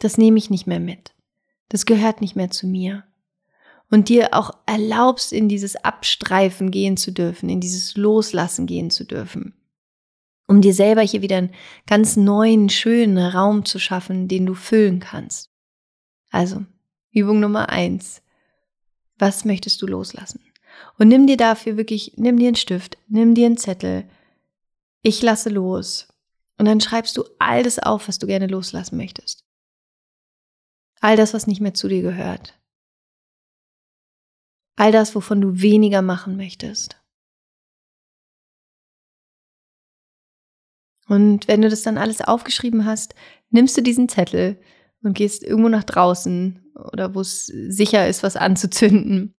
Das 0.00 0.18
nehme 0.18 0.36
ich 0.36 0.50
nicht 0.50 0.66
mehr 0.66 0.80
mit. 0.80 1.14
Das 1.70 1.86
gehört 1.86 2.20
nicht 2.20 2.36
mehr 2.36 2.50
zu 2.50 2.66
mir. 2.66 3.04
und 3.90 4.10
dir 4.10 4.34
auch 4.34 4.50
erlaubst, 4.66 5.32
in 5.32 5.48
dieses 5.48 5.76
Abstreifen 5.76 6.70
gehen 6.70 6.98
zu 6.98 7.10
dürfen, 7.10 7.48
in 7.48 7.60
dieses 7.60 7.96
Loslassen 7.96 8.66
gehen 8.66 8.90
zu 8.90 9.04
dürfen, 9.04 9.54
um 10.46 10.60
dir 10.60 10.74
selber 10.74 11.00
hier 11.00 11.22
wieder 11.22 11.38
einen 11.38 11.54
ganz 11.86 12.18
neuen, 12.18 12.68
schönen 12.68 13.16
Raum 13.16 13.64
zu 13.64 13.78
schaffen, 13.78 14.28
den 14.28 14.44
du 14.44 14.52
füllen 14.52 15.00
kannst. 15.00 15.48
Also, 16.28 16.66
Übung 17.12 17.40
Nummer 17.40 17.70
eins. 17.70 18.21
Was 19.22 19.44
möchtest 19.44 19.80
du 19.80 19.86
loslassen? 19.86 20.40
Und 20.98 21.06
nimm 21.06 21.28
dir 21.28 21.36
dafür 21.36 21.76
wirklich, 21.76 22.14
nimm 22.16 22.40
dir 22.40 22.48
einen 22.48 22.56
Stift, 22.56 22.98
nimm 23.06 23.36
dir 23.36 23.46
einen 23.46 23.56
Zettel. 23.56 24.10
Ich 25.02 25.22
lasse 25.22 25.48
los. 25.48 26.08
Und 26.58 26.66
dann 26.66 26.80
schreibst 26.80 27.16
du 27.16 27.22
all 27.38 27.62
das 27.62 27.78
auf, 27.78 28.08
was 28.08 28.18
du 28.18 28.26
gerne 28.26 28.48
loslassen 28.48 28.96
möchtest. 28.96 29.44
All 31.00 31.16
das, 31.16 31.34
was 31.34 31.46
nicht 31.46 31.60
mehr 31.60 31.72
zu 31.72 31.86
dir 31.86 32.02
gehört. 32.02 32.60
All 34.74 34.90
das, 34.90 35.14
wovon 35.14 35.40
du 35.40 35.60
weniger 35.60 36.02
machen 36.02 36.36
möchtest. 36.36 37.00
Und 41.06 41.46
wenn 41.46 41.62
du 41.62 41.68
das 41.68 41.82
dann 41.82 41.96
alles 41.96 42.22
aufgeschrieben 42.22 42.86
hast, 42.86 43.14
nimmst 43.50 43.76
du 43.76 43.82
diesen 43.82 44.08
Zettel 44.08 44.60
und 45.02 45.14
gehst 45.14 45.42
irgendwo 45.42 45.68
nach 45.68 45.84
draußen 45.84 46.72
oder 46.74 47.14
wo 47.14 47.20
es 47.20 47.46
sicher 47.46 48.08
ist, 48.08 48.22
was 48.22 48.36
anzuzünden 48.36 49.34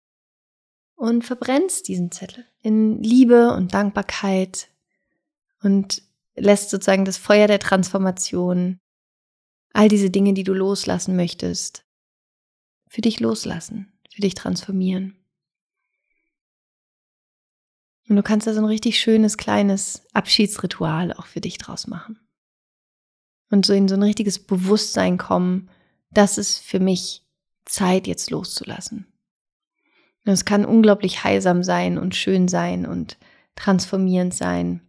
und 0.95 1.23
verbrennst 1.25 1.87
diesen 1.87 2.11
Zettel 2.11 2.45
in 2.61 3.01
Liebe 3.01 3.53
und 3.53 3.73
Dankbarkeit 3.73 4.69
und 5.61 6.01
lässt 6.35 6.69
sozusagen 6.69 7.05
das 7.05 7.17
Feuer 7.17 7.47
der 7.47 7.59
Transformation, 7.59 8.79
all 9.73 9.87
diese 9.87 10.09
Dinge, 10.09 10.33
die 10.33 10.43
du 10.43 10.53
loslassen 10.53 11.15
möchtest, 11.15 11.85
für 12.87 13.01
dich 13.01 13.19
loslassen, 13.19 13.91
für 14.09 14.21
dich 14.21 14.35
transformieren. 14.35 15.17
Und 18.09 18.17
du 18.17 18.23
kannst 18.23 18.47
da 18.47 18.53
so 18.53 18.59
ein 18.59 18.65
richtig 18.65 18.99
schönes 18.99 19.37
kleines 19.37 20.05
Abschiedsritual 20.13 21.13
auch 21.13 21.25
für 21.25 21.41
dich 21.41 21.57
draus 21.57 21.87
machen 21.87 22.22
und 23.53 23.67
so 23.67 23.73
in 23.73 23.87
so 23.87 23.93
ein 23.93 24.01
richtiges 24.01 24.39
Bewusstsein 24.39 25.19
kommen, 25.19 25.69
dass 26.09 26.39
es 26.39 26.57
für 26.57 26.79
mich 26.79 27.23
Zeit 27.65 28.07
jetzt 28.07 28.31
loszulassen. 28.31 29.05
Und 30.25 30.31
es 30.31 30.43
kann 30.43 30.65
unglaublich 30.65 31.23
heilsam 31.23 31.63
sein 31.63 31.99
und 31.99 32.15
schön 32.15 32.47
sein 32.47 32.87
und 32.87 33.17
transformierend 33.55 34.33
sein. 34.33 34.81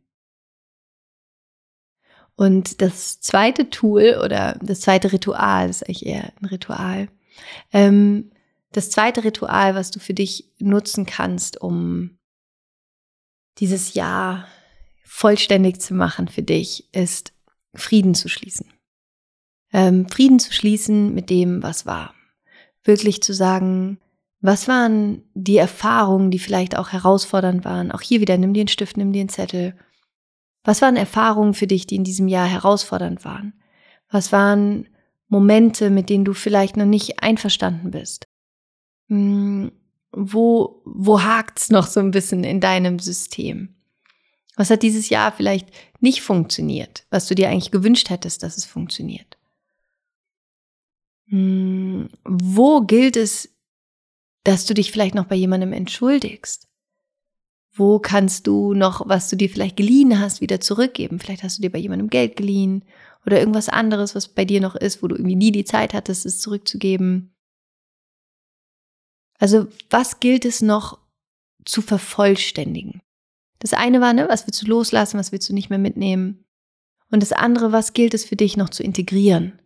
Und 2.36 2.80
das 2.80 3.20
zweite 3.20 3.68
Tool 3.68 4.18
oder 4.24 4.58
das 4.62 4.80
zweite 4.80 5.12
Ritual, 5.12 5.68
das 5.68 5.82
ist 5.82 5.82
eigentlich 5.82 6.06
eher 6.06 6.32
ein 6.40 6.46
Ritual, 6.46 7.08
ähm, 7.70 8.30
das 8.72 8.90
zweite 8.90 9.24
Ritual, 9.24 9.74
was 9.74 9.90
du 9.90 10.00
für 10.00 10.14
dich 10.14 10.50
nutzen 10.58 11.04
kannst, 11.04 11.60
um 11.60 12.18
dieses 13.58 13.92
Jahr 13.92 14.48
vollständig 15.04 15.82
zu 15.82 15.92
machen 15.92 16.28
für 16.28 16.42
dich, 16.42 16.88
ist 16.94 17.33
Frieden 17.74 18.14
zu 18.14 18.28
schließen. 18.28 18.66
Ähm, 19.72 20.08
Frieden 20.08 20.38
zu 20.38 20.52
schließen 20.52 21.14
mit 21.14 21.30
dem, 21.30 21.62
was 21.62 21.86
war. 21.86 22.14
Wirklich 22.84 23.22
zu 23.22 23.32
sagen, 23.32 23.98
was 24.40 24.68
waren 24.68 25.22
die 25.34 25.56
Erfahrungen, 25.56 26.30
die 26.30 26.38
vielleicht 26.38 26.76
auch 26.76 26.90
herausfordernd 26.90 27.64
waren? 27.64 27.90
Auch 27.90 28.02
hier 28.02 28.20
wieder, 28.20 28.36
nimm 28.36 28.52
dir 28.52 28.60
einen 28.60 28.68
Stift, 28.68 28.96
nimm 28.96 29.12
dir 29.12 29.20
einen 29.20 29.30
Zettel. 29.30 29.74
Was 30.64 30.82
waren 30.82 30.96
Erfahrungen 30.96 31.54
für 31.54 31.66
dich, 31.66 31.86
die 31.86 31.96
in 31.96 32.04
diesem 32.04 32.28
Jahr 32.28 32.46
herausfordernd 32.46 33.24
waren? 33.24 33.54
Was 34.10 34.32
waren 34.32 34.86
Momente, 35.28 35.90
mit 35.90 36.10
denen 36.10 36.24
du 36.24 36.34
vielleicht 36.34 36.76
noch 36.76 36.84
nicht 36.84 37.22
einverstanden 37.22 37.90
bist? 37.90 38.26
Hm, 39.08 39.72
wo, 40.12 40.82
wo 40.84 41.22
hakt's 41.22 41.70
noch 41.70 41.86
so 41.86 42.00
ein 42.00 42.10
bisschen 42.10 42.44
in 42.44 42.60
deinem 42.60 42.98
System? 42.98 43.74
Was 44.56 44.70
hat 44.70 44.82
dieses 44.82 45.08
Jahr 45.08 45.32
vielleicht 45.32 45.68
nicht 46.00 46.22
funktioniert, 46.22 47.06
was 47.10 47.26
du 47.26 47.34
dir 47.34 47.48
eigentlich 47.48 47.70
gewünscht 47.70 48.10
hättest, 48.10 48.42
dass 48.42 48.56
es 48.56 48.64
funktioniert? 48.64 49.36
Hm, 51.28 52.08
wo 52.24 52.82
gilt 52.82 53.16
es, 53.16 53.54
dass 54.44 54.66
du 54.66 54.74
dich 54.74 54.92
vielleicht 54.92 55.14
noch 55.14 55.26
bei 55.26 55.34
jemandem 55.34 55.72
entschuldigst? 55.72 56.68
Wo 57.72 57.98
kannst 57.98 58.46
du 58.46 58.72
noch, 58.74 59.08
was 59.08 59.28
du 59.28 59.36
dir 59.36 59.48
vielleicht 59.48 59.76
geliehen 59.76 60.20
hast, 60.20 60.40
wieder 60.40 60.60
zurückgeben? 60.60 61.18
Vielleicht 61.18 61.42
hast 61.42 61.58
du 61.58 61.62
dir 61.62 61.72
bei 61.72 61.78
jemandem 61.78 62.08
Geld 62.08 62.36
geliehen 62.36 62.84
oder 63.26 63.40
irgendwas 63.40 63.68
anderes, 63.68 64.14
was 64.14 64.28
bei 64.28 64.44
dir 64.44 64.60
noch 64.60 64.76
ist, 64.76 65.02
wo 65.02 65.08
du 65.08 65.16
irgendwie 65.16 65.34
nie 65.34 65.50
die 65.50 65.64
Zeit 65.64 65.94
hattest, 65.94 66.24
es 66.26 66.40
zurückzugeben. 66.40 67.34
Also 69.40 69.66
was 69.90 70.20
gilt 70.20 70.44
es 70.44 70.62
noch 70.62 71.00
zu 71.64 71.82
vervollständigen? 71.82 73.02
Das 73.64 73.72
eine 73.72 74.02
war, 74.02 74.12
ne, 74.12 74.28
was 74.28 74.46
willst 74.46 74.60
du 74.60 74.66
loslassen, 74.66 75.18
was 75.18 75.32
willst 75.32 75.48
du 75.48 75.54
nicht 75.54 75.70
mehr 75.70 75.78
mitnehmen? 75.78 76.44
Und 77.10 77.22
das 77.22 77.32
andere, 77.32 77.72
was 77.72 77.94
gilt 77.94 78.12
es 78.12 78.22
für 78.22 78.36
dich 78.36 78.58
noch 78.58 78.68
zu 78.68 78.82
integrieren? 78.82 79.58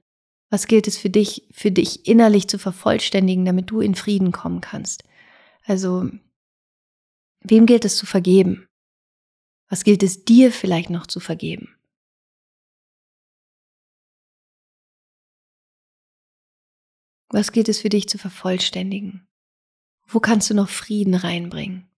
Was 0.50 0.69
gilt 0.69 0.87
es 0.87 0.97
für 0.97 1.11
dich, 1.11 1.49
für 1.50 1.73
dich 1.73 2.07
innerlich 2.07 2.47
zu 2.47 2.61
vervollständigen, 2.61 3.45
damit 3.45 3.73
du 3.73 3.81
in 3.81 3.97
Frieden 3.97 4.31
kommen 4.31 4.61
kannst? 4.61 5.02
Also, 5.64 6.09
wem 7.40 7.67
gilt 7.67 7.85
es 7.85 7.97
zu 7.97 8.07
vergeben? 8.07 8.69
Was 9.69 9.83
gilt 9.83 10.05
es 10.05 10.25
dir 10.25 10.52
vielleicht 10.52 10.90
noch 10.90 11.09
zu 11.09 11.19
vergeben? 11.19 11.75
Was 17.31 17.50
gilt 17.50 17.69
es 17.69 17.81
für 17.81 17.88
dich 17.88 18.09
zu 18.09 18.17
vervollständigen? 18.17 19.26
Wo 20.07 20.21
kannst 20.21 20.49
du 20.50 20.55
noch 20.55 20.69
Frieden 20.69 21.17
reinbringen? 21.17 21.90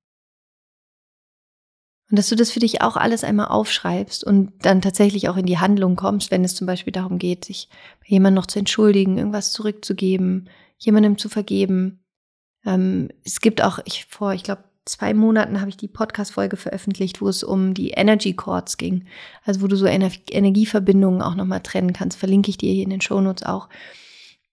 Und 2.10 2.18
dass 2.18 2.28
du 2.28 2.34
das 2.34 2.50
für 2.50 2.58
dich 2.58 2.82
auch 2.82 2.96
alles 2.96 3.22
einmal 3.22 3.46
aufschreibst 3.46 4.24
und 4.24 4.52
dann 4.62 4.82
tatsächlich 4.82 5.28
auch 5.28 5.36
in 5.36 5.46
die 5.46 5.58
Handlung 5.58 5.94
kommst, 5.94 6.32
wenn 6.32 6.44
es 6.44 6.56
zum 6.56 6.66
Beispiel 6.66 6.92
darum 6.92 7.18
geht, 7.18 7.44
sich 7.44 7.68
bei 8.00 8.06
jemandem 8.08 8.34
noch 8.34 8.46
zu 8.46 8.58
entschuldigen, 8.58 9.16
irgendwas 9.16 9.52
zurückzugeben, 9.52 10.48
jemandem 10.78 11.18
zu 11.18 11.28
vergeben. 11.28 12.00
Ähm, 12.66 13.10
es 13.24 13.40
gibt 13.40 13.62
auch, 13.62 13.78
ich 13.84 14.06
vor, 14.06 14.34
ich 14.34 14.42
glaube, 14.42 14.64
zwei 14.84 15.14
Monaten 15.14 15.60
habe 15.60 15.70
ich 15.70 15.76
die 15.76 15.86
Podcast-Folge 15.86 16.56
veröffentlicht, 16.56 17.20
wo 17.20 17.28
es 17.28 17.44
um 17.44 17.74
die 17.74 17.90
Energy 17.90 18.34
Chords 18.34 18.76
ging. 18.76 19.04
Also 19.44 19.60
wo 19.60 19.68
du 19.68 19.76
so 19.76 19.86
Ener 19.86 20.10
Energieverbindungen 20.30 21.22
auch 21.22 21.36
nochmal 21.36 21.60
trennen 21.60 21.92
kannst. 21.92 22.18
Verlinke 22.18 22.50
ich 22.50 22.58
dir 22.58 22.72
hier 22.72 22.82
in 22.82 22.90
den 22.90 23.00
Shownotes 23.00 23.44
auch. 23.44 23.68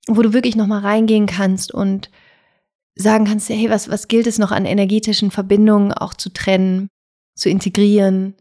Wo 0.07 0.21
du 0.21 0.31
wirklich 0.31 0.55
nochmal 0.55 0.81
reingehen 0.81 1.25
kannst 1.25 1.73
und 1.73 2.11
sagen 2.95 3.25
kannst, 3.25 3.49
hey, 3.49 3.69
was, 3.71 3.89
was 3.89 4.07
gilt 4.07 4.27
es 4.27 4.37
noch 4.37 4.51
an 4.51 4.65
energetischen 4.65 5.31
Verbindungen 5.31 5.91
auch 5.91 6.13
zu 6.13 6.29
trennen? 6.29 6.89
Zu 7.37 7.49
integrieren 7.49 8.35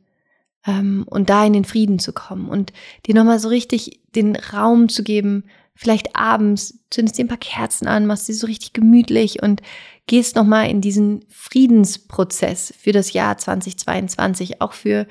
ähm, 0.66 1.04
und 1.08 1.30
da 1.30 1.46
in 1.46 1.52
den 1.52 1.64
Frieden 1.64 1.98
zu 1.98 2.12
kommen 2.12 2.48
und 2.48 2.72
dir 3.06 3.14
nochmal 3.14 3.38
so 3.38 3.48
richtig 3.48 4.00
den 4.14 4.36
Raum 4.36 4.88
zu 4.88 5.04
geben, 5.04 5.44
vielleicht 5.74 6.16
abends 6.16 6.80
zündest 6.90 7.18
dir 7.18 7.24
ein 7.24 7.28
paar 7.28 7.36
Kerzen 7.36 7.86
an, 7.86 8.06
machst 8.06 8.26
sie 8.26 8.32
so 8.32 8.46
richtig 8.46 8.72
gemütlich 8.72 9.42
und 9.42 9.62
gehst 10.06 10.36
nochmal 10.36 10.70
in 10.70 10.80
diesen 10.80 11.24
Friedensprozess 11.28 12.72
für 12.78 12.92
das 12.92 13.12
Jahr 13.12 13.36
2022, 13.38 14.60
auch 14.60 14.72
für 14.72 15.06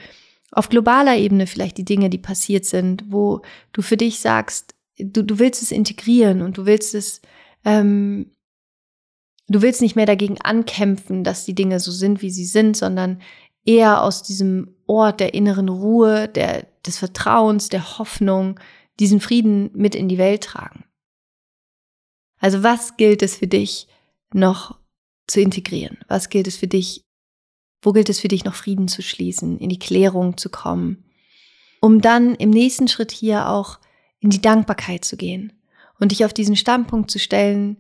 auf 0.52 0.70
globaler 0.70 1.18
Ebene 1.18 1.48
vielleicht 1.48 1.78
die 1.78 1.86
Dinge, 1.86 2.10
die 2.10 2.18
passiert 2.18 2.66
sind, 2.66 3.04
wo 3.10 3.42
du 3.74 3.82
für 3.82 3.98
dich 3.98 4.20
sagst, 4.20 4.74
du, 4.98 5.24
du 5.24 5.38
willst 5.38 5.62
es 5.62 5.72
integrieren 5.72 6.42
und 6.42 6.58
du 6.58 6.66
willst 6.66 6.96
es, 6.96 7.22
ähm, 7.66 8.32
du 9.50 9.62
willst 9.62 9.82
nicht 9.82 9.98
mehr 9.98 10.06
dagegen 10.06 10.40
ankämpfen, 10.40 11.24
dass 11.24 11.46
die 11.46 11.56
Dinge 11.56 11.80
so 11.80 11.92
sind, 11.92 12.22
wie 12.22 12.32
sie 12.32 12.46
sind, 12.46 12.78
sondern 12.78 13.22
eher 13.66 14.04
aus 14.04 14.24
diesem 14.24 14.76
Ort 14.88 15.20
der 15.20 15.34
inneren 15.34 15.70
Ruhe, 15.70 16.30
der, 16.30 16.68
des 16.86 16.98
Vertrauens, 17.00 17.70
der 17.70 17.98
Hoffnung, 17.98 18.60
diesen 19.00 19.20
Frieden 19.20 19.72
mit 19.74 19.96
in 19.96 20.08
die 20.08 20.18
Welt 20.18 20.44
tragen. 20.44 20.86
Also 22.40 22.64
was 22.64 22.96
gilt 22.98 23.24
es 23.24 23.38
für 23.38 23.48
dich 23.48 23.88
noch 24.34 24.80
zu 25.28 25.42
integrieren? 25.42 25.98
Was 26.08 26.30
gilt 26.30 26.48
es 26.48 26.56
für 26.56 26.68
dich, 26.68 27.04
wo 27.82 27.92
gilt 27.92 28.10
es 28.10 28.20
für 28.20 28.28
dich 28.28 28.46
noch 28.46 28.56
Frieden 28.56 28.88
zu 28.88 29.02
schließen, 29.02 29.58
in 29.58 29.70
die 29.70 29.80
Klärung 29.80 30.38
zu 30.38 30.50
kommen, 30.50 31.06
um 31.82 32.02
dann 32.02 32.36
im 32.36 32.52
nächsten 32.52 32.88
Schritt 32.88 33.12
hier 33.12 33.50
auch 33.50 33.80
in 34.20 34.30
die 34.30 34.42
Dankbarkeit 34.42 35.06
zu 35.06 35.18
gehen 35.18 35.54
und 36.00 36.12
dich 36.12 36.26
auf 36.26 36.34
diesen 36.34 36.56
Standpunkt 36.56 37.10
zu 37.10 37.20
stellen, 37.20 37.78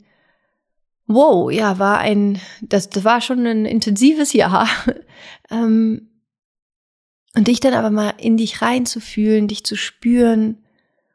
wow, 1.07 1.51
ja, 1.51 1.79
war 1.79 1.99
ein, 1.99 2.39
das, 2.61 2.89
das 2.89 3.03
war 3.03 3.21
schon 3.21 3.45
ein 3.45 3.65
intensives 3.65 4.33
Jahr. 4.33 4.67
ähm, 5.49 6.09
und 7.35 7.47
dich 7.47 7.59
dann 7.59 7.73
aber 7.73 7.91
mal 7.91 8.13
in 8.17 8.37
dich 8.37 8.61
reinzufühlen, 8.61 9.47
dich 9.47 9.65
zu 9.65 9.75
spüren, 9.75 10.63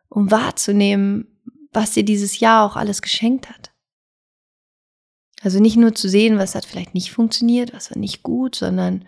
um 0.09 0.30
wahrzunehmen, 0.30 1.26
was 1.73 1.92
dir 1.92 2.04
dieses 2.04 2.40
Jahr 2.40 2.64
auch 2.64 2.76
alles 2.76 3.00
geschenkt 3.00 3.49
hat. 3.49 3.73
Also 5.42 5.61
nicht 5.61 5.76
nur 5.76 5.94
zu 5.94 6.09
sehen, 6.09 6.37
was 6.37 6.54
hat 6.54 6.66
vielleicht 6.66 6.94
nicht 6.94 7.11
funktioniert, 7.11 7.73
was 7.73 7.90
war 7.90 7.97
nicht 7.97 8.23
gut, 8.23 8.54
sondern 8.54 9.06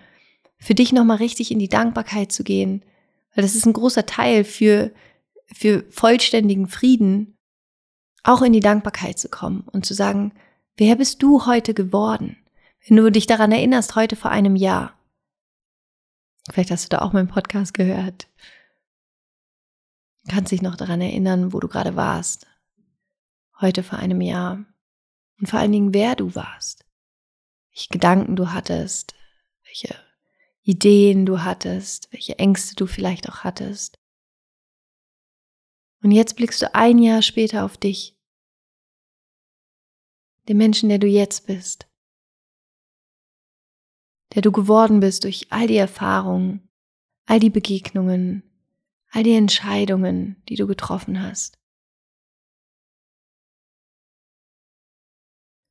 für 0.58 0.74
dich 0.74 0.92
nochmal 0.92 1.18
richtig 1.18 1.50
in 1.50 1.58
die 1.58 1.68
Dankbarkeit 1.68 2.32
zu 2.32 2.44
gehen, 2.44 2.82
weil 3.34 3.42
das 3.42 3.54
ist 3.54 3.66
ein 3.66 3.74
großer 3.74 4.06
Teil 4.06 4.44
für, 4.44 4.90
für 5.52 5.84
vollständigen 5.90 6.68
Frieden, 6.68 7.36
auch 8.22 8.40
in 8.40 8.52
die 8.52 8.60
Dankbarkeit 8.60 9.18
zu 9.18 9.28
kommen 9.28 9.66
und 9.72 9.84
zu 9.84 9.92
sagen, 9.92 10.32
wer 10.76 10.96
bist 10.96 11.22
du 11.22 11.46
heute 11.46 11.74
geworden? 11.74 12.36
Wenn 12.86 12.96
du 12.96 13.10
dich 13.10 13.26
daran 13.26 13.52
erinnerst, 13.52 13.94
heute 13.94 14.16
vor 14.16 14.30
einem 14.30 14.56
Jahr. 14.56 14.98
Vielleicht 16.50 16.70
hast 16.70 16.84
du 16.84 16.88
da 16.88 17.02
auch 17.02 17.12
meinen 17.12 17.28
Podcast 17.28 17.74
gehört. 17.74 18.28
Kannst 20.28 20.52
dich 20.52 20.62
noch 20.62 20.76
daran 20.76 21.00
erinnern, 21.00 21.52
wo 21.52 21.60
du 21.60 21.68
gerade 21.68 21.96
warst. 21.96 22.46
Heute 23.60 23.82
vor 23.82 23.98
einem 23.98 24.20
Jahr. 24.20 24.64
Und 25.38 25.48
vor 25.48 25.58
allen 25.60 25.72
Dingen, 25.72 25.94
wer 25.94 26.14
du 26.16 26.34
warst. 26.34 26.84
Welche 27.72 27.88
Gedanken 27.90 28.36
du 28.36 28.52
hattest. 28.52 29.14
Welche 29.64 29.94
Ideen 30.62 31.26
du 31.26 31.42
hattest. 31.42 32.12
Welche 32.12 32.38
Ängste 32.38 32.74
du 32.76 32.86
vielleicht 32.86 33.28
auch 33.28 33.38
hattest. 33.44 33.98
Und 36.02 36.10
jetzt 36.10 36.36
blickst 36.36 36.60
du 36.62 36.74
ein 36.74 36.98
Jahr 36.98 37.22
später 37.22 37.64
auf 37.64 37.76
dich. 37.76 38.11
Den 40.48 40.56
Menschen, 40.56 40.88
der 40.88 40.98
du 40.98 41.06
jetzt 41.06 41.46
bist. 41.46 41.88
Der 44.34 44.42
du 44.42 44.50
geworden 44.50 45.00
bist 45.00 45.24
durch 45.24 45.46
all 45.50 45.66
die 45.66 45.76
Erfahrungen, 45.76 46.68
all 47.26 47.38
die 47.38 47.50
Begegnungen, 47.50 48.42
all 49.10 49.22
die 49.22 49.34
Entscheidungen, 49.34 50.42
die 50.48 50.56
du 50.56 50.66
getroffen 50.66 51.22
hast. 51.22 51.58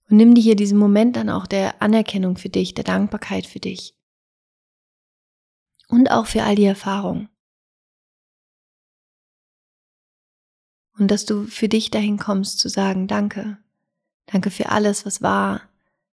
Und 0.10 0.18
nimm 0.18 0.36
dir 0.36 0.42
hier 0.42 0.56
diesen 0.58 0.78
Moment 0.78 1.16
dann 1.16 1.30
auch 1.30 1.48
der 1.48 1.82
Anerkennung 1.82 2.36
für 2.36 2.50
dich, 2.50 2.74
der 2.74 2.84
Dankbarkeit 2.84 3.46
für 3.48 3.62
dich. 3.62 3.98
Und 5.88 6.12
auch 6.12 6.28
für 6.28 6.44
all 6.44 6.56
die 6.56 6.66
Erfahrungen. 6.66 7.30
Und 10.98 11.10
dass 11.10 11.26
du 11.26 11.46
für 11.46 11.70
dich 11.70 11.92
dahin 11.92 12.18
kommst 12.18 12.60
zu 12.60 12.68
sagen, 12.68 13.08
danke. 13.08 13.61
Danke 14.32 14.50
für 14.50 14.70
alles, 14.70 15.06
was 15.06 15.22
war. 15.22 15.70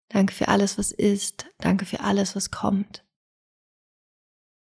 Danke 0.09 0.35
für 0.35 0.49
alles, 0.49 0.79
was 0.79 0.93
ist. 0.93 1.47
Danke 1.59 1.87
für 1.87 2.01
alles, 2.01 2.35
was 2.35 2.51
kommt. 2.51 3.05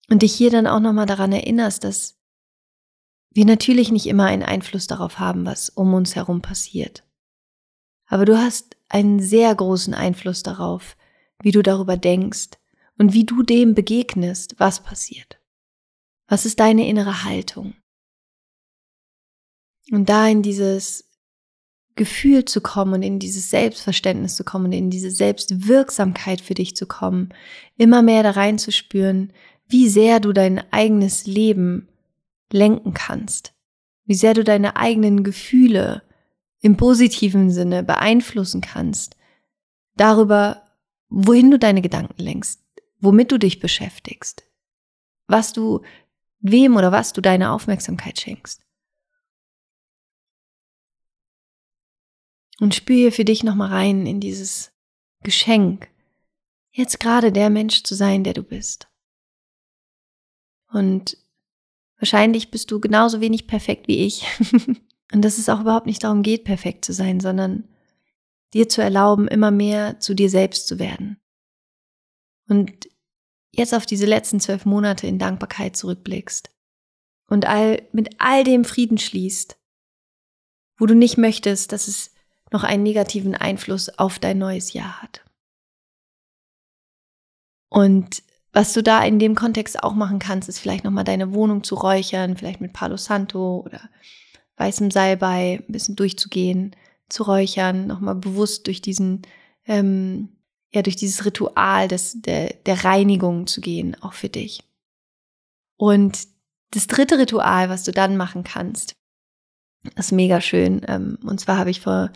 Und 0.10 0.22
dich 0.22 0.34
hier 0.34 0.52
dann 0.52 0.68
auch 0.68 0.80
nochmal 0.80 1.06
daran 1.06 1.32
erinnerst, 1.32 1.84
dass 1.84 2.18
wir 3.32 3.46
natürlich 3.46 3.92
nicht 3.92 4.08
immer 4.08 4.26
einen 4.26 4.44
Einfluss 4.44 4.88
darauf 4.88 5.20
haben, 5.20 5.46
was 5.46 5.70
um 5.70 5.94
uns 5.94 6.16
herum 6.16 6.42
passiert. 6.42 7.04
Aber 8.08 8.26
du 8.26 8.38
hast 8.38 8.78
einen 8.88 9.20
sehr 9.20 9.54
großen 9.54 9.94
Einfluss 9.94 10.42
darauf, 10.42 10.96
wie 11.42 11.52
du 11.52 11.62
darüber 11.62 11.98
denkst 11.98 12.52
und 12.98 13.14
wie 13.14 13.26
du 13.26 13.44
dem 13.44 13.76
begegnest, 13.76 14.56
was 14.58 14.82
passiert. 14.82 15.40
Was 16.28 16.46
ist 16.46 16.60
deine 16.60 16.88
innere 16.88 17.24
Haltung? 17.24 17.76
Und 19.92 20.10
da 20.10 20.28
in 20.28 20.42
dieses 20.42 21.12
Gefühl 21.96 22.46
zu 22.46 22.60
kommen 22.62 22.96
und 22.96 23.04
in 23.04 23.20
dieses 23.20 23.50
Selbstverständnis 23.50 24.36
zu 24.36 24.44
kommen 24.44 24.66
und 24.66 24.74
in 24.74 24.90
diese 24.90 25.12
Selbstwirksamkeit 25.12 26.42
für 26.42 26.54
dich 26.54 26.76
zu 26.76 26.86
kommen, 26.86 27.30
immer 27.78 28.02
mehr 28.02 28.22
da 28.24 28.32
reinzuspüren, 28.32 29.32
wie 29.68 29.88
sehr 29.88 30.20
du 30.20 30.34
dein 30.34 30.62
eigenes 30.72 31.26
Leben 31.26 31.88
lenken 32.52 32.94
kannst, 32.94 33.54
wie 34.06 34.14
sehr 34.14 34.34
du 34.34 34.44
deine 34.44 34.76
eigenen 34.76 35.24
Gefühle 35.24 36.04
im 36.60 36.78
positiven 36.78 37.50
Sinne 37.52 37.84
beeinflussen 37.84 38.62
kannst, 38.62 39.16
darüber, 39.96 40.64
wohin 41.10 41.50
du 41.52 41.60
deine 41.60 41.82
Gedanken 41.82 42.22
lenkst, 42.22 42.62
womit 43.00 43.32
du 43.32 43.38
dich 43.38 43.60
beschäftigst, 43.60 44.44
was 45.28 45.54
du, 45.54 45.82
wem 46.40 46.76
oder 46.76 46.92
was 46.92 47.14
du 47.14 47.22
deine 47.22 47.52
Aufmerksamkeit 47.52 48.20
schenkst. 48.20 48.65
Und 52.60 52.74
spüre 52.74 53.12
für 53.12 53.26
dich 53.26 53.44
nochmal 53.44 53.70
rein 53.70 54.06
in 54.06 54.20
dieses 54.20 54.72
Geschenk, 55.24 55.90
jetzt 56.72 57.00
gerade 57.00 57.32
der 57.32 57.50
Mensch 57.50 57.84
zu 57.84 57.96
sein, 57.96 58.24
der 58.24 58.34
du 58.34 58.44
bist. 58.44 58.88
Und 60.72 61.18
Wahrscheinlich 61.98 62.52
bist 62.52 62.72
du 62.72 62.80
genauso 62.80 63.22
wenig 63.22 63.48
perfekt 63.48 63.88
wie 63.88 64.06
ich. 64.06 64.26
Und 65.14 65.22
dass 65.22 65.38
es 65.38 65.50
auch 65.50 65.62
überhaupt 65.62 65.86
nicht 65.86 66.04
darum 66.04 66.24
geht, 66.24 66.44
perfekt 66.44 66.84
zu 66.84 66.94
sein, 66.94 67.20
sondern 67.20 67.70
dir 68.54 68.68
zu 68.68 68.82
erlauben, 68.82 69.28
immer 69.28 69.52
mehr 69.52 70.00
zu 70.00 70.14
dir 70.14 70.30
selbst 70.30 70.68
zu 70.68 70.80
werden. 70.80 71.18
Und 72.48 72.90
jetzt 73.52 73.74
auf 73.74 73.86
diese 73.86 74.06
letzten 74.06 74.40
zwölf 74.40 74.66
Monate 74.66 75.08
in 75.08 75.20
Dankbarkeit 75.20 75.76
zurückblickst 75.78 76.52
und 77.28 77.46
all, 77.46 77.88
mit 77.92 78.16
all 78.20 78.44
dem 78.44 78.66
Frieden 78.66 78.98
schließt, 78.98 79.58
wo 80.78 80.86
du 80.86 80.96
nicht 80.96 81.18
möchtest, 81.18 81.72
dass 81.72 81.88
es 81.88 82.14
noch 82.52 82.64
einen 82.64 82.84
negativen 82.84 83.36
Einfluss 83.36 83.90
auf 83.90 84.20
dein 84.20 84.38
neues 84.38 84.74
Jahr 84.74 85.02
hat. 85.02 85.24
Und 87.70 88.24
was 88.54 88.72
du 88.72 88.82
da 88.82 89.04
in 89.04 89.20
dem 89.20 89.36
Kontext 89.36 89.84
auch 89.84 89.94
machen 89.94 90.20
kannst, 90.20 90.48
ist 90.48 90.60
vielleicht 90.60 90.86
nochmal 90.86 91.04
deine 91.04 91.34
Wohnung 91.34 91.64
zu 91.64 91.76
räuchern, 91.76 92.38
vielleicht 92.38 92.62
mit 92.62 92.72
Palo 92.72 92.96
Santo 92.96 93.62
oder 93.66 93.82
weißem 94.56 94.92
Salbei 94.92 95.62
ein 95.68 95.72
bisschen 95.72 95.98
durchzugehen, 95.98 96.74
zu 97.10 97.24
räuchern, 97.24 97.86
nochmal 97.88 98.16
bewusst 98.16 98.68
durch 98.68 98.82
diesen, 98.82 99.24
ähm, 99.66 100.30
ja, 100.74 100.82
durch 100.82 100.96
dieses 100.96 101.26
Ritual 101.26 101.90
des, 101.90 102.22
der, 102.22 102.54
der 102.66 102.86
Reinigung 102.86 103.48
zu 103.48 103.60
gehen, 103.60 104.02
auch 104.02 104.14
für 104.14 104.30
dich. 104.30 104.64
Und 105.78 106.28
das 106.72 106.88
dritte 106.88 107.18
Ritual, 107.18 107.70
was 107.70 107.84
du 107.84 107.92
dann 107.92 108.16
machen 108.16 108.44
kannst, 108.44 108.96
ist 109.96 110.12
mega 110.12 110.42
schön. 110.42 110.82
Ähm, 110.88 111.20
und 111.24 111.40
zwar 111.40 111.58
habe 111.58 111.70
ich 111.70 111.82
vor 111.82 112.12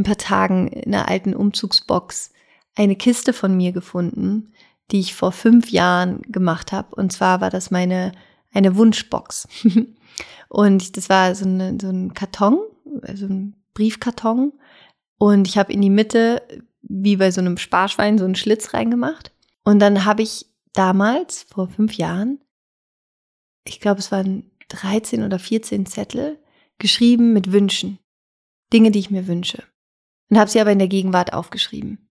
ein 0.00 0.04
paar 0.04 0.18
Tagen 0.18 0.68
in 0.68 0.94
einer 0.94 1.08
alten 1.08 1.34
Umzugsbox 1.34 2.32
eine 2.76 2.96
Kiste 2.96 3.32
von 3.32 3.56
mir 3.56 3.72
gefunden, 3.72 4.52
die 4.90 5.00
ich 5.00 5.14
vor 5.14 5.32
fünf 5.32 5.70
Jahren 5.70 6.22
gemacht 6.22 6.72
habe. 6.72 6.94
Und 6.94 7.12
zwar 7.12 7.40
war 7.40 7.50
das 7.50 7.70
meine 7.70 8.12
eine 8.52 8.76
Wunschbox. 8.76 9.48
und 10.48 10.96
das 10.96 11.08
war 11.08 11.34
so, 11.34 11.44
eine, 11.44 11.78
so 11.80 11.88
ein 11.88 12.14
Karton, 12.14 12.58
also 13.02 13.26
ein 13.26 13.54
Briefkarton. 13.74 14.52
Und 15.18 15.46
ich 15.46 15.58
habe 15.58 15.72
in 15.72 15.80
die 15.80 15.90
Mitte, 15.90 16.42
wie 16.82 17.16
bei 17.16 17.30
so 17.30 17.40
einem 17.40 17.58
Sparschwein, 17.58 18.18
so 18.18 18.24
einen 18.24 18.34
Schlitz 18.34 18.74
reingemacht. 18.74 19.32
Und 19.64 19.78
dann 19.78 20.04
habe 20.04 20.22
ich 20.22 20.46
damals, 20.72 21.44
vor 21.44 21.68
fünf 21.68 21.94
Jahren, 21.94 22.40
ich 23.64 23.80
glaube, 23.80 24.00
es 24.00 24.10
waren 24.10 24.50
13 24.68 25.22
oder 25.22 25.38
14 25.38 25.86
Zettel, 25.86 26.38
geschrieben 26.78 27.32
mit 27.32 27.52
Wünschen. 27.52 27.98
Dinge, 28.72 28.90
die 28.90 29.00
ich 29.00 29.10
mir 29.10 29.26
wünsche. 29.26 29.62
Und 30.30 30.38
habe 30.38 30.50
sie 30.50 30.60
aber 30.60 30.72
in 30.72 30.78
der 30.78 30.88
Gegenwart 30.88 31.32
aufgeschrieben. 31.32 32.08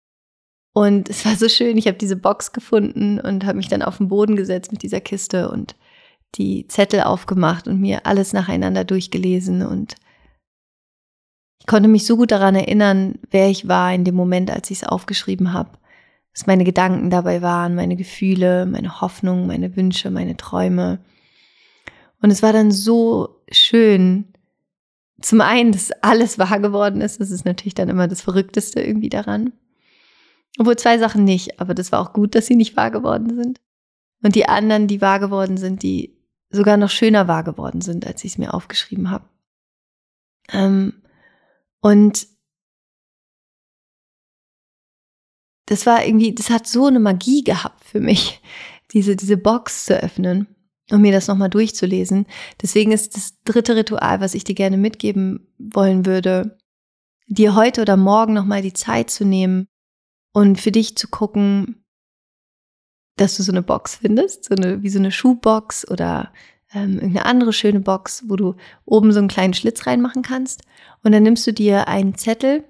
Und 0.74 1.10
es 1.10 1.26
war 1.26 1.36
so 1.36 1.50
schön, 1.50 1.78
ich 1.78 1.88
habe 1.88 1.98
diese 1.98 2.16
Box 2.16 2.52
gefunden 2.52 3.20
und 3.20 3.46
habe 3.46 3.58
mich 3.58 3.68
dann 3.68 3.82
auf 3.82 3.98
den 3.98 4.10
Boden 4.10 4.36
gesetzt 4.36 4.72
mit 4.72 4.84
dieser 4.84 5.02
Kiste 5.02 5.50
und 5.50 5.76
die 6.36 6.68
Zettel 6.68 7.02
aufgemacht 7.02 7.68
und 7.68 7.80
mir 7.80 8.06
alles 8.06 8.34
nacheinander 8.34 8.84
durchgelesen 8.84 9.66
und 9.66 9.96
ich 11.60 11.66
konnte 11.66 11.90
mich 11.90 12.06
so 12.06 12.16
gut 12.16 12.32
daran 12.32 12.56
erinnern, 12.56 13.16
wer 13.30 13.50
ich 13.50 13.68
war 13.68 13.94
in 13.94 14.06
dem 14.06 14.16
Moment, 14.16 14.52
als 14.52 14.72
ich 14.72 14.82
es 14.82 14.88
aufgeschrieben 14.88 15.54
habe, 15.54 15.72
was 16.34 16.48
meine 16.48 16.64
Gedanken 16.64 17.10
dabei 17.10 17.42
waren, 17.42 17.76
meine 17.76 17.96
Gefühle, 17.96 18.66
meine 18.66 19.02
Hoffnungen, 19.02 19.48
meine 19.48 19.76
Wünsche, 19.76 20.12
meine 20.12 20.38
Träume. 20.38 21.00
Und 22.22 22.32
es 22.32 22.42
war 22.44 22.54
dann 22.54 22.72
so 22.72 23.42
schön, 23.52 24.32
zum 25.22 25.42
einen, 25.42 25.72
dass 25.72 25.92
alles 26.02 26.38
wahr 26.38 26.60
geworden 26.60 27.02
ist, 27.02 27.20
das 27.20 27.32
ist 27.32 27.46
natürlich 27.46 27.74
dann 27.74 27.90
immer 27.90 28.08
das 28.08 28.22
Verrückteste 28.22 28.82
irgendwie 28.82 29.10
daran. 29.10 29.54
Obwohl 30.60 30.76
zwei 30.76 30.98
Sachen 30.98 31.24
nicht, 31.24 31.60
aber 31.60 31.74
das 31.74 31.92
war 31.92 32.00
auch 32.00 32.14
gut, 32.14 32.36
dass 32.36 32.48
sie 32.48 32.56
nicht 32.56 32.76
wahr 32.76 32.92
geworden 32.92 33.36
sind. 33.36 33.60
Und 34.24 34.36
die 34.36 34.48
anderen, 34.48 34.88
die 34.88 35.02
wahr 35.02 35.20
geworden 35.20 35.58
sind, 35.58 35.84
die 35.84 36.18
sogar 36.50 36.78
noch 36.78 36.90
schöner 36.90 37.28
wahr 37.28 37.44
geworden 37.44 37.82
sind, 37.82 38.06
als 38.06 38.24
ich 38.24 38.34
es 38.34 38.38
mir 38.38 38.54
aufgeschrieben 38.54 39.12
habe. 39.12 39.26
Ähm, 40.50 41.02
und 41.82 42.28
das 45.66 45.86
war 45.86 46.06
irgendwie, 46.06 46.34
das 46.34 46.50
hat 46.50 46.68
so 46.68 46.86
eine 46.86 47.00
Magie 47.00 47.44
gehabt 47.44 47.84
für 47.84 48.00
mich, 48.00 48.42
diese, 48.92 49.16
diese 49.16 49.38
Box 49.38 49.86
zu 49.86 50.02
öffnen 50.02 50.48
und 50.92 51.02
mir 51.02 51.12
das 51.12 51.28
nochmal 51.28 51.50
durchzulesen. 51.50 52.26
Deswegen 52.62 52.92
ist 52.92 53.16
das 53.16 53.34
dritte 53.44 53.76
Ritual, 53.76 54.22
was 54.22 54.34
ich 54.34 54.44
dir 54.44 54.56
gerne 54.56 54.78
mitgeben 54.78 55.48
wollen 55.58 56.06
würde, 56.06 56.58
dir 57.28 57.56
heute 57.56 57.82
oder 57.82 57.98
morgen 57.98 58.34
nochmal 58.34 58.62
die 58.62 58.74
Zeit 58.74 59.10
zu 59.10 59.26
nehmen, 59.26 59.68
und 60.38 60.62
für 60.62 60.72
dich 60.72 60.96
zu 60.96 61.08
gucken, 61.08 61.84
dass 63.16 63.38
du 63.38 63.42
so 63.42 63.52
eine 63.52 63.64
Box 63.64 63.96
findest, 63.96 64.46
so 64.46 64.54
eine, 64.54 64.84
wie 64.84 64.90
so 64.90 65.00
eine 65.00 65.12
Schuhbox 65.12 65.90
oder 65.90 66.32
ähm, 66.72 66.94
irgendeine 66.94 67.26
andere 67.26 67.54
schöne 67.54 67.80
Box, 67.80 68.24
wo 68.28 68.36
du 68.36 68.56
oben 68.86 69.12
so 69.12 69.18
einen 69.18 69.30
kleinen 69.30 69.56
Schlitz 69.56 69.88
reinmachen 69.88 70.22
kannst. 70.22 70.62
Und 71.04 71.12
dann 71.14 71.24
nimmst 71.24 71.48
du 71.48 71.54
dir 71.54 71.88
einen 71.88 72.14
Zettel 72.14 72.66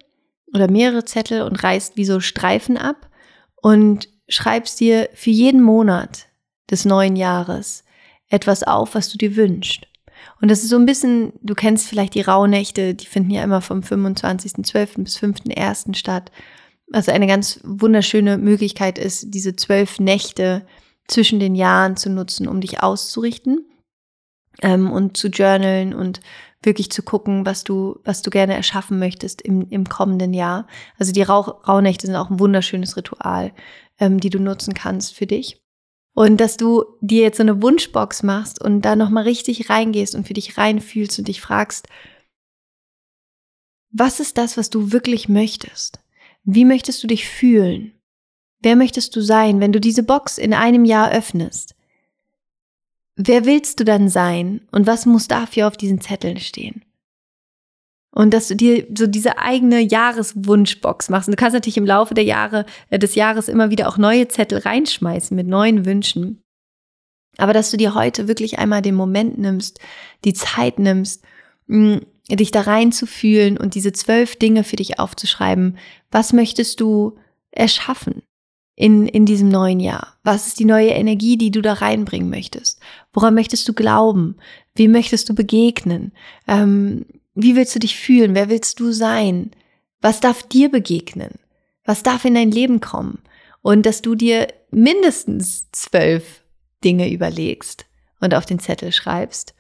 oder 0.53 0.71
mehrere 0.71 1.03
Zettel 1.03 1.41
und 1.41 1.61
reißt 1.61 1.97
wie 1.97 2.05
so 2.05 2.21
Streifen 2.21 2.77
ab 2.77 3.09
und 3.57 4.07
schreibst 4.29 4.79
dir 4.79 5.09
für 5.13 5.31
jeden 5.31 5.61
Monat 5.61 6.27
des 6.71 6.85
neuen 6.85 7.17
Jahres 7.17 7.83
etwas 8.29 8.63
auf, 8.63 8.95
was 8.95 9.09
du 9.09 9.17
dir 9.17 9.35
wünschst. 9.35 9.87
Und 10.41 10.49
das 10.49 10.63
ist 10.63 10.69
so 10.69 10.77
ein 10.77 10.85
bisschen, 10.85 11.33
du 11.41 11.55
kennst 11.55 11.87
vielleicht 11.87 12.15
die 12.15 12.21
Rauhnächte, 12.21 12.93
die 12.93 13.05
finden 13.05 13.31
ja 13.31 13.43
immer 13.43 13.61
vom 13.61 13.79
25.12. 13.79 15.03
bis 15.03 15.17
5.1. 15.17 15.95
statt. 15.95 16.31
Also 16.91 17.11
eine 17.11 17.27
ganz 17.27 17.59
wunderschöne 17.63 18.37
Möglichkeit 18.37 18.97
ist, 18.97 19.33
diese 19.33 19.55
zwölf 19.55 19.99
Nächte 19.99 20.65
zwischen 21.07 21.39
den 21.39 21.55
Jahren 21.55 21.97
zu 21.97 22.09
nutzen, 22.09 22.47
um 22.47 22.61
dich 22.61 22.81
auszurichten 22.81 23.65
ähm, 24.61 24.91
und 24.91 25.17
zu 25.17 25.27
journalen 25.27 25.93
und 25.93 26.21
wirklich 26.63 26.91
zu 26.91 27.03
gucken, 27.03 27.45
was 27.45 27.63
du, 27.63 27.99
was 28.03 28.21
du 28.21 28.29
gerne 28.29 28.55
erschaffen 28.55 28.99
möchtest 28.99 29.41
im, 29.41 29.69
im 29.69 29.87
kommenden 29.87 30.33
Jahr. 30.33 30.67
Also 30.97 31.11
die 31.11 31.21
Rauhnächte 31.21 32.07
sind 32.07 32.15
auch 32.15 32.29
ein 32.29 32.39
wunderschönes 32.39 32.97
Ritual, 32.97 33.51
ähm, 33.99 34.19
die 34.19 34.29
du 34.29 34.39
nutzen 34.39 34.73
kannst 34.73 35.15
für 35.15 35.27
dich. 35.27 35.61
Und 36.17 36.37
dass 36.37 36.57
du 36.57 36.83
dir 36.99 37.21
jetzt 37.21 37.37
so 37.37 37.43
eine 37.43 37.61
Wunschbox 37.61 38.23
machst 38.23 38.59
und 38.59 38.81
da 38.81 38.95
nochmal 38.95 39.25
richtig 39.25 39.69
reingehst 39.69 40.15
und 40.15 40.25
für 40.25 40.33
dich 40.33 40.57
reinfühlst 40.57 41.19
und 41.19 41.27
dich 41.27 41.41
fragst, 41.41 41.87
was 43.91 44.19
ist 44.19 44.39
das, 44.39 44.57
was 44.57 44.71
du 44.71 44.91
wirklich 44.91 45.29
möchtest? 45.29 45.99
Wie 46.43 46.65
möchtest 46.65 47.03
du 47.03 47.07
dich 47.07 47.27
fühlen? 47.29 47.93
Wer 48.63 48.75
möchtest 48.75 49.15
du 49.15 49.21
sein, 49.21 49.59
wenn 49.59 49.71
du 49.71 49.79
diese 49.79 50.01
Box 50.01 50.39
in 50.39 50.55
einem 50.55 50.85
Jahr 50.85 51.11
öffnest? 51.11 51.75
Wer 53.15 53.45
willst 53.45 53.79
du 53.79 53.83
dann 53.83 54.09
sein 54.09 54.67
und 54.71 54.87
was 54.87 55.05
muss 55.05 55.27
dafür 55.27 55.67
auf 55.67 55.77
diesen 55.77 56.01
Zetteln 56.01 56.39
stehen? 56.39 56.83
Und 58.17 58.33
dass 58.33 58.47
du 58.47 58.55
dir 58.55 58.87
so 58.97 59.05
diese 59.05 59.37
eigene 59.37 59.79
Jahreswunschbox 59.79 61.09
machst. 61.09 61.27
Und 61.27 61.33
du 61.33 61.39
kannst 61.39 61.53
natürlich 61.53 61.77
im 61.77 61.85
Laufe 61.85 62.15
der 62.15 62.23
Jahre, 62.23 62.65
äh, 62.89 62.97
des 62.97 63.13
Jahres 63.13 63.47
immer 63.47 63.69
wieder 63.69 63.87
auch 63.87 63.99
neue 63.99 64.27
Zettel 64.27 64.57
reinschmeißen 64.57 65.37
mit 65.37 65.45
neuen 65.45 65.85
Wünschen. 65.85 66.41
Aber 67.37 67.53
dass 67.53 67.69
du 67.69 67.77
dir 67.77 67.93
heute 67.93 68.27
wirklich 68.27 68.57
einmal 68.57 68.81
den 68.81 68.95
Moment 68.95 69.37
nimmst, 69.37 69.79
die 70.25 70.33
Zeit 70.33 70.79
nimmst, 70.79 71.23
mm, 71.67 71.97
dich 72.31 72.49
da 72.49 72.61
reinzufühlen 72.61 73.55
und 73.55 73.75
diese 73.75 73.93
zwölf 73.93 74.35
Dinge 74.35 74.63
für 74.63 74.77
dich 74.77 74.99
aufzuschreiben. 74.99 75.77
Was 76.09 76.33
möchtest 76.33 76.79
du 76.79 77.19
erschaffen? 77.51 78.23
in, 78.79 79.07
in 79.07 79.25
diesem 79.25 79.49
neuen 79.49 79.79
Jahr? 79.79 80.15
Was 80.23 80.45
ist 80.45 80.59
die 80.59 80.65
neue 80.65 80.89
Energie, 80.89 81.35
die 81.35 81.49
du 81.49 81.61
da 81.61 81.73
reinbringen 81.73 82.29
möchtest? 82.29 82.79
Woran 83.11 83.33
möchtest 83.33 83.67
du 83.67 83.73
glauben? 83.73 84.37
Wie 84.75 84.87
möchtest 84.87 85.27
du 85.27 85.33
begegnen? 85.33 86.11
Ähm, 86.47 87.05
wie 87.37 87.55
willst 87.55 87.75
du 87.75 87.79
dich 87.79 87.97
fühlen? 87.97 88.35
Wer 88.35 88.49
willst 88.49 88.79
du 88.79 88.91
sein? 88.91 89.51
Was 90.01 90.19
darf 90.19 90.43
dir 90.43 90.69
begegnen? 90.69 91.35
Was 91.85 92.03
darf 92.03 92.25
in 92.25 92.35
dein 92.35 92.51
Leben 92.51 92.81
kommen? 92.81 93.19
Und 93.61 93.85
dass 93.85 94.01
du 94.01 94.15
dir 94.15 94.47
mindestens 94.71 95.69
zwölf 95.71 96.43
Dinge 96.83 97.11
überlegst 97.11 97.85
und 98.19 98.33
auf 98.33 98.45
den 98.45 98.59
Zettel 98.59 98.91
schreibst 98.91 99.55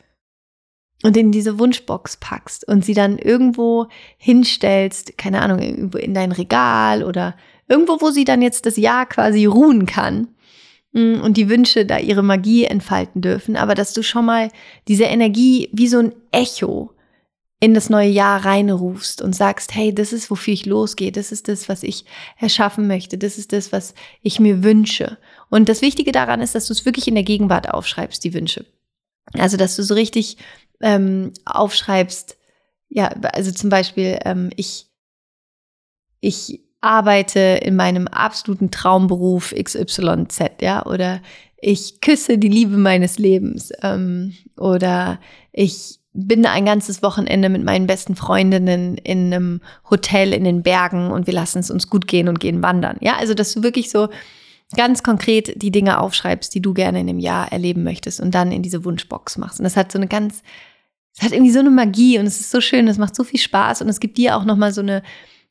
und 1.03 1.15
in 1.15 1.31
diese 1.31 1.59
Wunschbox 1.59 2.17
packst 2.17 2.67
und 2.67 2.83
sie 2.83 2.93
dann 2.93 3.17
irgendwo 3.17 3.87
hinstellst, 4.17 5.17
keine 5.17 5.41
Ahnung, 5.41 5.59
in 5.93 6.13
dein 6.13 6.31
Regal 6.31 7.03
oder 7.03 7.35
Irgendwo, 7.67 7.99
wo 7.99 8.11
sie 8.11 8.23
dann 8.23 8.41
jetzt 8.41 8.65
das 8.65 8.77
Jahr 8.77 9.05
quasi 9.05 9.45
ruhen 9.45 9.85
kann 9.85 10.29
mm, 10.93 11.19
und 11.21 11.37
die 11.37 11.49
Wünsche 11.49 11.85
da 11.85 11.99
ihre 11.99 12.23
Magie 12.23 12.63
entfalten 12.65 13.21
dürfen, 13.21 13.55
aber 13.55 13.75
dass 13.75 13.93
du 13.93 14.03
schon 14.03 14.25
mal 14.25 14.49
diese 14.87 15.03
Energie 15.03 15.69
wie 15.73 15.87
so 15.87 15.99
ein 15.99 16.13
Echo 16.31 16.93
in 17.59 17.73
das 17.73 17.89
neue 17.89 18.09
Jahr 18.09 18.45
reinrufst 18.45 19.21
und 19.21 19.35
sagst, 19.35 19.73
hey, 19.73 19.93
das 19.93 20.13
ist, 20.13 20.29
wofür 20.29 20.53
ich 20.53 20.65
losgehe, 20.65 21.11
das 21.11 21.31
ist 21.31 21.47
das, 21.47 21.67
was 21.67 21.81
ich 21.81 22.05
erschaffen 22.37 22.85
möchte, 22.85 23.17
das 23.17 23.37
ist 23.37 23.51
das, 23.51 23.71
was 23.71 23.95
ich 24.21 24.39
mir 24.39 24.63
wünsche. 24.63 25.17
Und 25.49 25.67
das 25.67 25.81
Wichtige 25.81 26.11
daran 26.11 26.41
ist, 26.41 26.53
dass 26.53 26.67
du 26.67 26.73
es 26.73 26.85
wirklich 26.85 27.07
in 27.07 27.15
der 27.15 27.23
Gegenwart 27.23 27.69
aufschreibst, 27.69 28.23
die 28.23 28.33
Wünsche. 28.33 28.65
Also, 29.33 29.57
dass 29.57 29.75
du 29.75 29.83
so 29.83 29.95
richtig 29.95 30.37
ähm, 30.81 31.33
aufschreibst, 31.45 32.37
ja, 32.89 33.07
also 33.33 33.51
zum 33.51 33.69
Beispiel, 33.69 34.19
ähm, 34.23 34.51
ich, 34.55 34.85
ich 36.19 36.61
arbeite 36.79 37.39
in 37.39 37.75
meinem 37.75 38.07
absoluten 38.07 38.69
Traumberuf 38.69 39.53
XYZ, 39.53 40.61
ja, 40.61 40.85
oder 40.85 41.21
ich 41.59 42.01
küsse 42.01 42.37
die 42.37 42.49
Liebe 42.49 42.77
meines 42.77 43.17
Lebens 43.17 43.71
ähm, 43.81 44.35
oder 44.57 45.19
ich 45.51 45.96
bin 46.19 46.45
ein 46.45 46.65
ganzes 46.65 47.03
Wochenende 47.03 47.47
mit 47.47 47.63
meinen 47.63 47.85
besten 47.85 48.15
Freundinnen 48.15 48.97
in 48.97 49.33
einem 49.33 49.61
Hotel 49.89 50.33
in 50.33 50.43
den 50.43 50.63
Bergen 50.63 51.11
und 51.11 51.27
wir 51.27 51.33
lassen 51.33 51.59
es 51.59 51.69
uns 51.69 51.89
gut 51.89 52.07
gehen 52.07 52.27
und 52.27 52.39
gehen 52.39 52.63
wandern. 52.63 52.97
Ja, 53.01 53.17
also 53.17 53.35
dass 53.35 53.53
du 53.53 53.61
wirklich 53.61 53.91
so 53.91 54.09
ganz 54.75 55.03
konkret 55.03 55.61
die 55.61 55.71
Dinge 55.71 55.99
aufschreibst, 55.99 56.53
die 56.55 56.61
du 56.61 56.73
gerne 56.73 56.99
in 56.99 57.07
dem 57.07 57.19
Jahr 57.19 57.51
erleben 57.51 57.83
möchtest 57.83 58.19
und 58.19 58.33
dann 58.33 58.51
in 58.51 58.63
diese 58.63 58.83
Wunschbox 58.83 59.37
machst. 59.37 59.59
Und 59.59 59.63
das 59.63 59.77
hat 59.77 59.91
so 59.91 59.99
eine 59.99 60.07
ganz, 60.07 60.41
es 61.15 61.23
hat 61.23 61.33
irgendwie 61.33 61.51
so 61.51 61.59
eine 61.59 61.69
Magie 61.69 62.17
und 62.17 62.25
es 62.25 62.41
ist 62.41 62.51
so 62.51 62.61
schön, 62.61 62.87
es 62.87 62.97
macht 62.97 63.15
so 63.15 63.23
viel 63.23 63.39
Spaß 63.39 63.83
und 63.83 63.89
es 63.89 63.99
gibt 63.99 64.17
dir 64.17 64.35
auch 64.35 64.43
nochmal 64.43 64.73
so 64.73 64.81
eine 64.81 65.03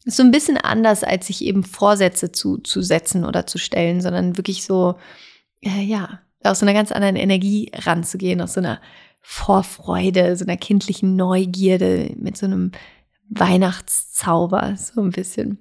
ist 0.05 0.17
so 0.17 0.23
ein 0.23 0.31
bisschen 0.31 0.57
anders, 0.57 1.03
als 1.03 1.27
sich 1.27 1.43
eben 1.43 1.65
Vorsätze 1.65 2.31
zu, 2.31 2.59
zu 2.59 2.81
setzen 2.81 3.25
oder 3.25 3.47
zu 3.47 3.59
stellen, 3.59 4.01
sondern 4.01 4.37
wirklich 4.37 4.65
so, 4.65 4.95
äh, 5.63 5.83
ja, 5.83 6.21
aus 6.45 6.61
so 6.61 6.65
einer 6.65 6.75
ganz 6.75 6.93
anderen 6.93 7.17
Energie 7.17 7.73
ranzugehen, 7.75 8.41
aus 8.41 8.55
so 8.55 8.61
einer 8.61 8.81
Vorfreude, 9.29 10.37
so 10.37 10.45
einer 10.45 10.57
kindlichen 10.57 11.17
Neugierde, 11.17 12.13
mit 12.17 12.37
so 12.37 12.47
einem 12.47 12.71
Weihnachtszauber, 13.29 14.77
so 14.77 15.01
ein 15.01 15.11
bisschen. 15.11 15.59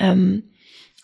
Ähm, 0.00 0.44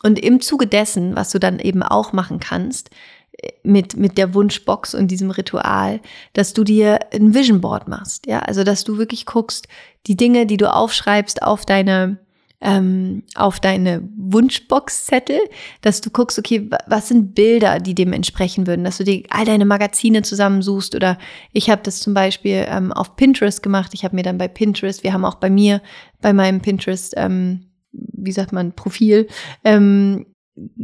und 0.03 0.19
im 0.19 0.41
Zuge 0.41 0.67
dessen, 0.67 1.15
was 1.15 1.31
du 1.31 1.39
dann 1.39 1.59
eben 1.59 1.83
auch 1.83 2.15
machen 2.15 2.41
kannst, 2.41 2.89
äh, 3.33 3.53
mit, 3.65 3.99
mit 3.99 4.17
der 4.17 4.33
Wunschbox 4.33 4.95
und 4.95 5.11
diesem 5.11 5.31
Ritual, 5.31 6.01
dass 6.33 6.55
du 6.55 6.65
dir 6.65 7.01
ein 7.13 7.35
Vision 7.35 7.61
Board 7.61 7.87
machst. 7.87 8.27
Ja, 8.27 8.39
also, 8.39 8.65
dass 8.65 8.85
du 8.85 8.97
wirklich 8.97 9.27
guckst, 9.27 9.69
die 10.07 10.17
Dinge, 10.17 10.47
die 10.47 10.57
du 10.57 10.73
aufschreibst 10.73 11.43
auf 11.43 11.67
deine, 11.67 12.17
ähm, 12.61 13.23
auf 13.35 13.61
deine 13.61 14.03
Wunschboxzettel, 14.17 15.39
dass 15.81 16.01
du 16.01 16.11
guckst, 16.11 16.39
okay, 16.39 16.69
was 16.87 17.09
sind 17.09 17.35
Bilder, 17.35 17.79
die 17.79 17.95
dem 17.95 18.13
entsprechen 18.13 18.67
würden, 18.67 18.85
dass 18.85 18.99
du 18.99 19.05
dir 19.05 19.23
all 19.31 19.45
deine 19.45 19.65
Magazine 19.65 20.23
zusammensuchst 20.23 20.95
oder 20.95 21.19
ich 21.53 21.71
habe 21.71 21.83
das 21.85 22.01
zum 22.01 22.15
Beispiel 22.15 22.67
ähm, 22.69 22.93
auf 22.93 23.17
Pinterest 23.17 23.63
gemacht. 23.63 23.93
Ich 23.95 24.05
habe 24.05 24.17
mir 24.17 24.25
dann 24.25 24.39
bei 24.39 24.49
Pinterest, 24.49 25.05
wir 25.05 25.13
haben 25.13 25.25
auch 25.25 25.37
bei 25.37 25.51
mir, 25.51 25.81
bei 26.21 26.33
meinem 26.33 26.61
Pinterest, 26.61 27.15
ähm, 27.17 27.67
wie 27.93 28.33
sagt 28.33 28.53
man, 28.53 28.73
Profil, 28.73 29.29
ähm, 29.65 30.27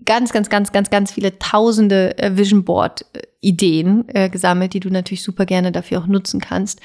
ganz, 0.04 0.32
ganz, 0.32 0.48
ganz, 0.48 0.72
ganz, 0.72 0.90
ganz 0.90 1.12
viele 1.12 1.38
tausende 1.38 2.16
äh, 2.18 2.36
Vision 2.36 2.64
Board 2.64 3.04
äh, 3.14 3.22
Ideen 3.40 4.04
äh, 4.08 4.30
gesammelt, 4.30 4.74
die 4.74 4.80
du 4.80 4.90
natürlich 4.90 5.22
super 5.22 5.44
gerne 5.44 5.72
dafür 5.72 5.98
auch 5.98 6.06
nutzen 6.06 6.40
kannst. 6.40 6.80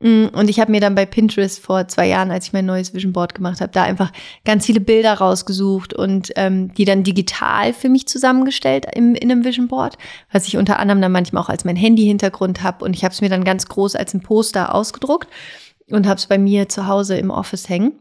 Mm, 0.00 0.26
und 0.32 0.48
ich 0.48 0.58
habe 0.58 0.70
mir 0.70 0.80
dann 0.80 0.94
bei 0.94 1.04
Pinterest 1.04 1.60
vor 1.60 1.86
zwei 1.88 2.08
Jahren, 2.08 2.30
als 2.30 2.46
ich 2.46 2.52
mein 2.52 2.64
neues 2.64 2.94
Vision 2.94 3.12
Board 3.12 3.34
gemacht 3.34 3.60
habe, 3.60 3.70
da 3.72 3.82
einfach 3.82 4.10
ganz 4.44 4.64
viele 4.66 4.80
Bilder 4.80 5.14
rausgesucht 5.14 5.92
und 5.92 6.32
ähm, 6.36 6.72
die 6.74 6.86
dann 6.86 7.04
digital 7.04 7.74
für 7.74 7.90
mich 7.90 8.08
zusammengestellt 8.08 8.86
im, 8.94 9.14
in 9.14 9.30
einem 9.30 9.44
Vision 9.44 9.68
Board, 9.68 9.98
was 10.32 10.48
ich 10.48 10.56
unter 10.56 10.78
anderem 10.78 11.02
dann 11.02 11.12
manchmal 11.12 11.42
auch 11.42 11.50
als 11.50 11.64
mein 11.64 11.76
Handy-Hintergrund 11.76 12.62
habe. 12.62 12.84
Und 12.84 12.96
ich 12.96 13.04
habe 13.04 13.12
es 13.12 13.20
mir 13.20 13.28
dann 13.28 13.44
ganz 13.44 13.66
groß 13.66 13.94
als 13.94 14.14
ein 14.14 14.22
Poster 14.22 14.74
ausgedruckt 14.74 15.28
und 15.90 16.06
habe 16.06 16.18
es 16.18 16.26
bei 16.26 16.38
mir 16.38 16.68
zu 16.68 16.86
Hause 16.86 17.18
im 17.18 17.30
Office 17.30 17.68
hängen. 17.68 17.92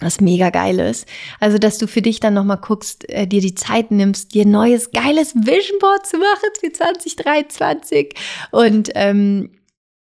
Was 0.00 0.20
mega 0.20 0.50
geil 0.50 0.78
ist. 0.78 1.08
Also, 1.40 1.58
dass 1.58 1.78
du 1.78 1.88
für 1.88 2.02
dich 2.02 2.20
dann 2.20 2.32
nochmal 2.32 2.58
guckst, 2.58 3.08
äh, 3.10 3.26
dir 3.26 3.40
die 3.40 3.56
Zeit 3.56 3.90
nimmst, 3.90 4.32
dir 4.32 4.44
ein 4.44 4.50
neues, 4.52 4.92
geiles 4.92 5.34
Vision 5.34 5.80
Board 5.80 6.06
zu 6.06 6.18
machen 6.18 6.50
für 6.60 6.72
2023. 6.72 8.14
Und 8.52 8.90
ähm, 8.94 9.57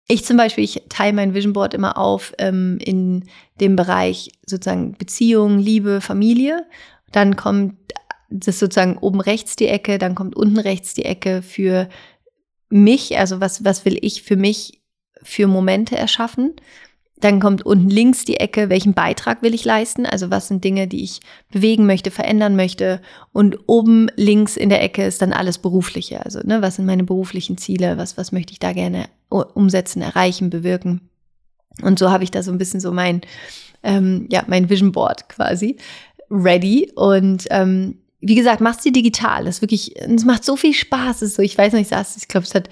ich 0.07 0.25
zum 0.25 0.37
Beispiel, 0.37 0.63
ich 0.63 0.83
teile 0.89 1.13
mein 1.13 1.33
Vision 1.33 1.53
Board 1.53 1.73
immer 1.73 1.97
auf 1.97 2.33
ähm, 2.37 2.77
in 2.79 3.25
dem 3.59 3.75
Bereich 3.75 4.31
sozusagen 4.45 4.93
Beziehung, 4.93 5.59
Liebe, 5.59 6.01
Familie. 6.01 6.65
Dann 7.11 7.35
kommt 7.35 7.75
das 8.29 8.59
sozusagen 8.59 8.97
oben 8.97 9.21
rechts 9.21 9.55
die 9.55 9.67
Ecke, 9.67 9.97
dann 9.97 10.15
kommt 10.15 10.35
unten 10.35 10.59
rechts 10.59 10.93
die 10.93 11.05
Ecke 11.05 11.41
für 11.41 11.87
mich, 12.69 13.17
also 13.17 13.39
was, 13.39 13.63
was 13.63 13.85
will 13.85 13.97
ich 14.01 14.23
für 14.23 14.35
mich 14.35 14.81
für 15.21 15.47
Momente 15.47 15.95
erschaffen. 15.95 16.55
Dann 17.23 17.39
kommt 17.39 17.65
unten 17.65 17.89
links 17.89 18.25
die 18.25 18.35
Ecke, 18.35 18.67
welchen 18.67 18.93
Beitrag 18.93 19.41
will 19.41 19.53
ich 19.53 19.63
leisten? 19.63 20.05
Also 20.05 20.29
was 20.29 20.49
sind 20.49 20.61
Dinge, 20.61 20.89
die 20.89 21.05
ich 21.05 21.21
bewegen 21.49 21.85
möchte, 21.85 22.11
verändern 22.11 22.57
möchte? 22.57 22.99
Und 23.31 23.59
oben 23.67 24.09
links 24.17 24.57
in 24.57 24.67
der 24.67 24.83
Ecke 24.83 25.05
ist 25.05 25.21
dann 25.21 25.31
alles 25.31 25.57
Berufliche. 25.57 26.25
Also 26.25 26.41
ne, 26.43 26.61
was 26.61 26.75
sind 26.75 26.85
meine 26.85 27.05
beruflichen 27.05 27.57
Ziele? 27.57 27.97
Was, 27.97 28.17
was 28.17 28.33
möchte 28.33 28.51
ich 28.51 28.59
da 28.59 28.73
gerne 28.73 29.05
umsetzen, 29.29 30.01
erreichen, 30.01 30.49
bewirken? 30.49 31.09
Und 31.81 31.97
so 31.97 32.11
habe 32.11 32.25
ich 32.25 32.31
da 32.31 32.43
so 32.43 32.51
ein 32.51 32.57
bisschen 32.57 32.81
so 32.81 32.91
mein, 32.91 33.21
ähm, 33.83 34.27
ja, 34.29 34.43
mein 34.47 34.69
Vision 34.69 34.91
Board 34.91 35.29
quasi 35.29 35.77
ready. 36.29 36.91
Und 36.93 37.47
ähm, 37.51 37.99
wie 38.19 38.35
gesagt, 38.35 38.59
mach's 38.59 38.83
dir 38.83 38.91
digital. 38.91 39.45
Das 39.45 39.55
ist 39.55 39.61
wirklich, 39.61 39.97
es 39.97 40.25
macht 40.25 40.43
so 40.43 40.57
viel 40.57 40.73
Spaß. 40.73 41.21
Es 41.21 41.35
so, 41.35 41.41
ich 41.41 41.57
weiß 41.57 41.71
nicht, 41.71 41.83
ich 41.83 41.87
saß, 41.87 42.17
ich 42.17 42.27
glaube, 42.27 42.45
es 42.45 42.53
hat 42.53 42.67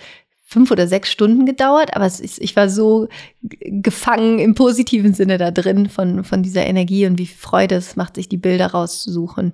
fünf 0.51 0.69
oder 0.69 0.85
sechs 0.85 1.09
Stunden 1.09 1.45
gedauert, 1.45 1.95
aber 1.95 2.05
ist, 2.05 2.39
ich 2.39 2.55
war 2.57 2.69
so 2.69 3.07
gefangen 3.41 4.37
im 4.39 4.53
positiven 4.53 5.13
Sinne 5.13 5.37
da 5.37 5.49
drin 5.49 5.87
von, 5.87 6.25
von 6.25 6.43
dieser 6.43 6.65
Energie 6.65 7.05
und 7.05 7.17
wie 7.17 7.25
viel 7.25 7.37
Freude 7.37 7.75
es 7.75 7.95
macht, 7.95 8.15
sich 8.15 8.27
die 8.27 8.37
Bilder 8.37 8.67
rauszusuchen. 8.67 9.53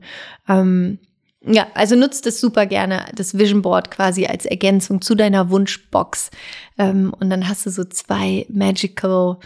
Ähm, 0.49 0.97
ja, 1.45 1.67
also 1.75 1.95
nutzt 1.95 2.25
es 2.25 2.41
super 2.41 2.65
gerne, 2.65 3.05
das 3.13 3.37
Vision 3.37 3.61
Board 3.61 3.91
quasi 3.91 4.25
als 4.25 4.45
Ergänzung 4.45 5.01
zu 5.01 5.13
deiner 5.13 5.51
Wunschbox. 5.51 6.31
Ähm, 6.79 7.13
und 7.19 7.29
dann 7.29 7.47
hast 7.47 7.67
du 7.67 7.69
so 7.69 7.83
zwei 7.83 8.47
Magical 8.49 9.37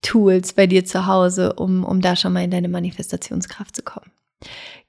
Tools 0.00 0.54
bei 0.54 0.66
dir 0.66 0.86
zu 0.86 1.06
Hause, 1.06 1.52
um, 1.52 1.84
um 1.84 2.00
da 2.00 2.16
schon 2.16 2.32
mal 2.32 2.44
in 2.44 2.50
deine 2.50 2.68
Manifestationskraft 2.68 3.76
zu 3.76 3.82
kommen. 3.82 4.10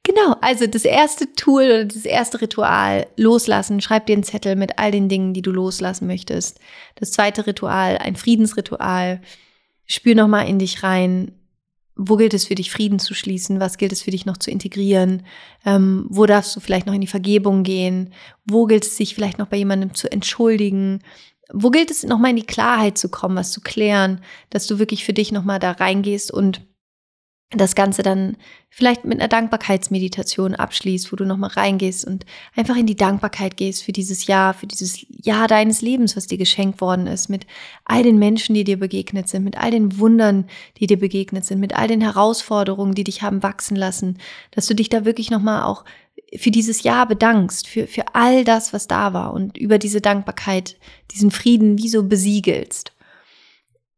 Genau, 0.06 0.36
also 0.42 0.68
das 0.68 0.84
erste 0.84 1.34
Tool 1.34 1.64
oder 1.64 1.86
das 1.86 2.04
erste 2.04 2.42
Ritual, 2.42 3.08
loslassen. 3.16 3.80
Schreib 3.80 4.06
dir 4.06 4.14
einen 4.14 4.24
Zettel 4.24 4.58
mit 4.58 4.78
all 4.78 4.92
den 4.92 5.08
Dingen, 5.08 5.34
die 5.34 5.42
du 5.42 5.52
loslassen 5.52 6.08
möchtest. 6.08 6.60
Das 6.96 7.12
zweite 7.12 7.48
Ritual, 7.48 7.98
ein 7.98 8.18
Friedensritual. 8.18 9.22
Spür 9.86 10.16
nochmal 10.16 10.50
in 10.50 10.60
dich 10.60 10.84
rein. 10.84 11.32
Wo 11.96 12.18
gilt 12.18 12.34
es 12.34 12.46
für 12.46 12.56
dich, 12.56 12.70
Frieden 12.70 13.00
zu 13.00 13.14
schließen? 13.14 13.62
Was 13.62 13.78
gilt 13.78 13.94
es 13.94 14.02
für 14.02 14.12
dich 14.12 14.26
noch 14.26 14.38
zu 14.38 14.52
integrieren? 14.52 15.26
Ähm, 15.66 16.08
wo 16.10 16.26
darfst 16.26 16.54
du 16.56 16.60
vielleicht 16.60 16.86
noch 16.86 16.94
in 16.94 17.02
die 17.02 17.08
Vergebung 17.08 17.64
gehen? 17.64 18.14
Wo 18.44 18.66
gilt 18.66 18.86
es 18.86 18.98
sich 18.98 19.16
vielleicht 19.16 19.38
noch 19.38 19.48
bei 19.48 19.58
jemandem 19.58 19.94
zu 19.94 20.12
entschuldigen? 20.12 21.02
Wo 21.54 21.70
gilt 21.70 21.92
es 21.92 22.04
nochmal 22.04 22.32
in 22.32 22.38
die 22.38 22.46
Klarheit 22.46 22.98
zu 22.98 23.08
kommen, 23.08 23.38
was 23.38 23.52
zu 23.52 23.62
klären, 23.62 24.20
dass 24.50 24.68
du 24.68 24.80
wirklich 24.80 25.06
für 25.06 25.14
dich 25.14 25.32
nochmal 25.32 25.60
da 25.60 25.72
reingehst 25.72 26.32
und 26.32 26.62
das 27.56 27.76
Ganze 27.76 28.04
dann 28.04 28.38
vielleicht 28.70 29.06
mit 29.06 29.20
einer 29.20 29.28
Dankbarkeitsmeditation 29.28 30.56
abschließt, 30.56 31.12
wo 31.12 31.16
du 31.16 31.26
nochmal 31.26 31.52
reingehst 31.52 32.06
und 32.06 32.26
einfach 32.56 32.76
in 32.76 32.88
die 32.88 32.96
Dankbarkeit 32.96 33.56
gehst 33.56 33.84
für 33.84 33.92
dieses 33.92 34.26
Jahr, 34.26 34.54
für 34.54 34.66
dieses 34.66 35.06
Jahr 35.10 35.48
deines 35.48 35.82
Lebens, 35.82 36.18
was 36.18 36.28
dir 36.28 36.38
geschenkt 36.38 36.82
worden 36.82 37.06
ist, 37.06 37.30
mit 37.30 37.46
all 37.86 38.02
den 38.02 38.18
Menschen, 38.18 38.56
die 38.56 38.64
dir 38.64 38.80
begegnet 38.80 39.30
sind, 39.30 39.44
mit 39.44 39.58
all 39.58 39.72
den 39.72 40.00
Wundern, 40.00 40.46
die 40.80 40.88
dir 40.88 40.98
begegnet 40.98 41.46
sind, 41.46 41.60
mit 41.60 41.76
all 41.76 41.88
den 41.88 42.02
Herausforderungen, 42.02 42.96
die 42.96 43.04
dich 43.04 43.22
haben 43.22 43.44
wachsen 43.44 43.76
lassen, 43.76 44.18
dass 44.52 44.66
du 44.66 44.74
dich 44.74 44.90
da 44.90 45.06
wirklich 45.06 45.30
nochmal 45.30 45.64
auch 45.64 45.86
für 46.36 46.52
dieses 46.52 46.84
Jahr 46.84 47.08
bedankst, 47.08 47.68
für, 47.68 47.88
für 47.88 48.16
all 48.16 48.44
das, 48.44 48.74
was 48.74 48.88
da 48.88 49.14
war 49.14 49.34
und 49.34 49.58
über 49.58 49.78
diese 49.78 50.02
Dankbarkeit, 50.02 50.78
diesen 51.12 51.32
Frieden 51.32 51.78
wie 51.78 51.90
so 51.90 52.04
besiegelst. 52.04 52.93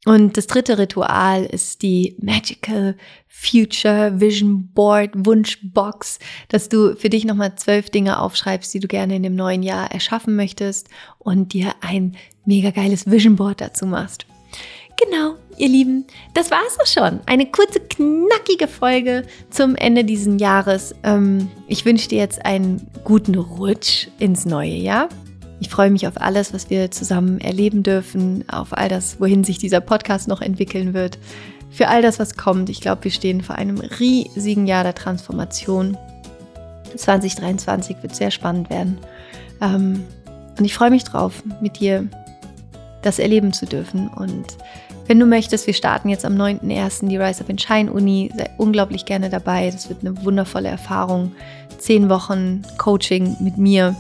Und 0.06 0.38
das 0.38 0.46
dritte 0.46 0.78
Ritual 0.78 1.46
ist 1.46 1.82
die 1.82 2.16
Magical 2.22 2.96
Future 3.28 4.20
Vision 4.22 4.70
Board 4.72 5.12
Wunschbox, 5.16 6.20
dass 6.48 6.70
du 6.70 6.96
für 6.96 7.10
dich 7.10 7.26
nochmal 7.26 7.56
zwölf 7.56 7.90
Dinge 7.90 8.20
aufschreibst, 8.22 8.74
die 8.74 8.80
du 8.80 8.88
gerne 8.88 9.16
in 9.16 9.24
dem 9.24 9.36
neuen 9.36 9.64
Jahr 9.64 9.92
erschaffen 9.92 10.36
möchtest 10.36 10.90
und 11.18 11.54
dir 11.54 11.74
ein 11.82 12.16
mega 12.46 12.70
geiles 12.70 13.10
Vision 13.10 13.36
Board 13.36 13.62
dazu 13.62 13.88
machst. 13.88 14.28
Genau, 14.98 15.36
ihr 15.58 15.68
Lieben, 15.68 16.06
das 16.34 16.52
war 16.52 16.62
es 16.68 16.80
auch 16.80 17.02
schon. 17.02 17.20
Eine 17.26 17.48
kurze, 17.48 17.82
knackige 17.82 18.68
Folge 18.68 19.26
zum 19.50 19.76
Ende 19.76 20.06
dieses 20.06 20.40
Jahres. 20.40 20.96
Ähm, 21.04 21.50
ich 21.68 21.84
wünsche 21.84 22.08
dir 22.08 22.20
jetzt 22.20 22.46
einen 22.46 22.88
guten 23.04 23.36
Rutsch 23.36 24.08
ins 24.20 24.46
neue 24.46 24.76
Jahr. 24.76 25.10
Ich 25.66 25.72
freue 25.72 25.90
mich 25.90 26.08
auf 26.08 26.22
alles, 26.22 26.54
was 26.54 26.70
wir 26.70 26.92
zusammen 26.92 27.42
erleben 27.42 27.82
dürfen, 27.82 28.48
auf 28.48 28.78
all 28.78 28.88
das, 28.88 29.20
wohin 29.20 29.44
sich 29.44 29.58
dieser 29.58 29.82
Podcast 29.82 30.28
noch 30.28 30.42
entwickeln 30.42 30.94
wird, 30.94 31.18
für 31.72 31.88
all 31.88 32.04
das, 32.04 32.20
was 32.20 32.38
kommt. 32.38 32.70
Ich 32.70 32.82
glaube, 32.82 33.06
wir 33.06 33.10
stehen 33.10 33.42
vor 33.42 33.56
einem 33.56 33.80
riesigen 33.80 34.68
Jahr 34.68 34.84
der 34.84 34.94
Transformation. 34.94 35.98
2023 36.96 37.98
wird 38.04 38.16
sehr 38.16 38.30
spannend 38.30 38.70
werden. 38.70 39.00
Ähm, 39.60 40.04
und 40.56 40.66
ich 40.66 40.76
freue 40.76 40.92
mich 40.92 41.04
drauf, 41.04 41.42
mit 41.62 41.80
dir 41.80 42.08
das 43.02 43.18
erleben 43.18 43.52
zu 43.52 43.66
dürfen. 43.66 44.08
Und 44.10 44.46
wenn 45.08 45.20
du 45.20 45.26
möchtest, 45.26 45.66
wir 45.66 45.74
starten 45.74 46.10
jetzt 46.10 46.26
am 46.26 46.36
9.01. 46.36 47.08
die 47.08 47.18
Rise 47.18 47.42
Up 47.42 47.50
in 47.50 47.58
Shine 47.58 47.92
Uni. 47.92 48.32
Sei 48.38 48.52
unglaublich 48.60 49.06
gerne 49.06 49.32
dabei. 49.32 49.72
Das 49.72 49.90
wird 49.90 50.02
eine 50.02 50.24
wundervolle 50.24 50.70
Erfahrung. 50.70 51.32
Zehn 51.80 52.08
Wochen 52.08 52.62
Coaching 52.78 53.38
mit 53.40 53.58
mir 53.58 53.96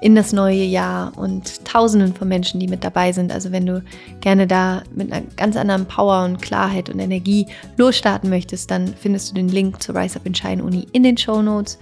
in 0.00 0.14
das 0.14 0.32
neue 0.32 0.62
Jahr 0.62 1.12
und 1.16 1.64
Tausenden 1.64 2.14
von 2.14 2.28
Menschen, 2.28 2.60
die 2.60 2.68
mit 2.68 2.84
dabei 2.84 3.12
sind. 3.12 3.32
Also 3.32 3.52
wenn 3.52 3.66
du 3.66 3.82
gerne 4.20 4.46
da 4.46 4.82
mit 4.94 5.12
einer 5.12 5.24
ganz 5.36 5.56
anderen 5.56 5.86
Power 5.86 6.24
und 6.24 6.42
Klarheit 6.42 6.90
und 6.90 6.98
Energie 6.98 7.46
losstarten 7.76 8.30
möchtest, 8.30 8.70
dann 8.70 8.94
findest 8.94 9.30
du 9.30 9.34
den 9.34 9.48
Link 9.48 9.82
zur 9.82 9.96
Rise 9.96 10.16
Up 10.16 10.26
in 10.26 10.34
Shine 10.34 10.62
Uni 10.62 10.86
in 10.92 11.02
den 11.02 11.16
Show 11.16 11.42
Notes. 11.42 11.78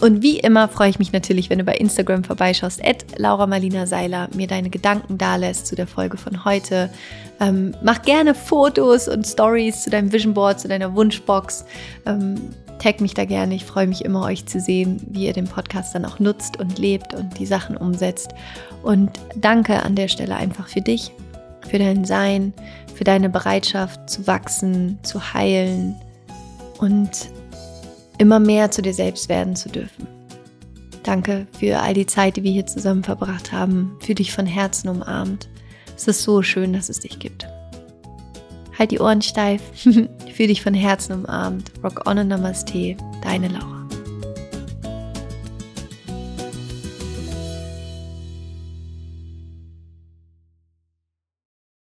Und 0.00 0.22
wie 0.22 0.38
immer 0.38 0.68
freue 0.68 0.90
ich 0.90 0.98
mich 1.00 1.12
natürlich, 1.12 1.50
wenn 1.50 1.58
du 1.58 1.64
bei 1.64 1.74
Instagram 1.74 2.22
vorbeischaust, 2.22 2.84
at 2.86 3.18
Laura 3.18 3.46
Marlina 3.48 3.86
Seiler, 3.86 4.28
mir 4.34 4.46
deine 4.46 4.70
Gedanken 4.70 5.18
dalässt 5.18 5.66
zu 5.66 5.74
der 5.74 5.88
Folge 5.88 6.16
von 6.16 6.44
heute. 6.44 6.88
Ähm, 7.40 7.74
mach 7.82 8.02
gerne 8.02 8.34
Fotos 8.34 9.08
und 9.08 9.26
Stories 9.26 9.82
zu 9.82 9.90
deinem 9.90 10.12
Vision 10.12 10.34
Board, 10.34 10.60
zu 10.60 10.68
deiner 10.68 10.94
Wunschbox. 10.94 11.64
Ähm, 12.06 12.36
Tag 12.78 13.00
mich 13.00 13.14
da 13.14 13.24
gerne. 13.24 13.54
Ich 13.54 13.64
freue 13.64 13.86
mich 13.86 14.04
immer, 14.04 14.22
euch 14.22 14.46
zu 14.46 14.60
sehen, 14.60 15.00
wie 15.10 15.26
ihr 15.26 15.32
den 15.32 15.46
Podcast 15.46 15.94
dann 15.94 16.04
auch 16.04 16.18
nutzt 16.18 16.58
und 16.58 16.78
lebt 16.78 17.14
und 17.14 17.38
die 17.38 17.46
Sachen 17.46 17.76
umsetzt. 17.76 18.34
Und 18.82 19.10
danke 19.34 19.82
an 19.82 19.96
der 19.96 20.08
Stelle 20.08 20.36
einfach 20.36 20.68
für 20.68 20.80
dich, 20.80 21.10
für 21.68 21.78
dein 21.78 22.04
Sein, 22.04 22.52
für 22.94 23.04
deine 23.04 23.28
Bereitschaft 23.28 24.08
zu 24.08 24.26
wachsen, 24.26 24.98
zu 25.02 25.34
heilen 25.34 25.96
und 26.78 27.30
immer 28.18 28.38
mehr 28.38 28.70
zu 28.70 28.82
dir 28.82 28.94
selbst 28.94 29.28
werden 29.28 29.56
zu 29.56 29.68
dürfen. 29.68 30.06
Danke 31.02 31.46
für 31.58 31.80
all 31.80 31.94
die 31.94 32.06
Zeit, 32.06 32.36
die 32.36 32.42
wir 32.42 32.52
hier 32.52 32.66
zusammen 32.66 33.02
verbracht 33.02 33.52
haben, 33.52 33.96
für 34.00 34.14
dich 34.14 34.32
von 34.32 34.46
Herzen 34.46 34.88
umarmt. 34.88 35.48
Es 35.96 36.06
ist 36.06 36.22
so 36.22 36.42
schön, 36.42 36.72
dass 36.72 36.88
es 36.88 37.00
dich 37.00 37.18
gibt. 37.18 37.48
Halt 38.78 38.92
die 38.92 39.00
Ohren 39.00 39.22
steif, 39.22 39.60
fühl 39.74 40.46
dich 40.46 40.62
von 40.62 40.74
Herzen 40.74 41.12
umarmt. 41.12 41.72
Rock 41.82 42.06
on 42.06 42.18
und 42.18 42.28
Namaste, 42.28 42.96
deine 43.22 43.48
Laura. 43.48 43.77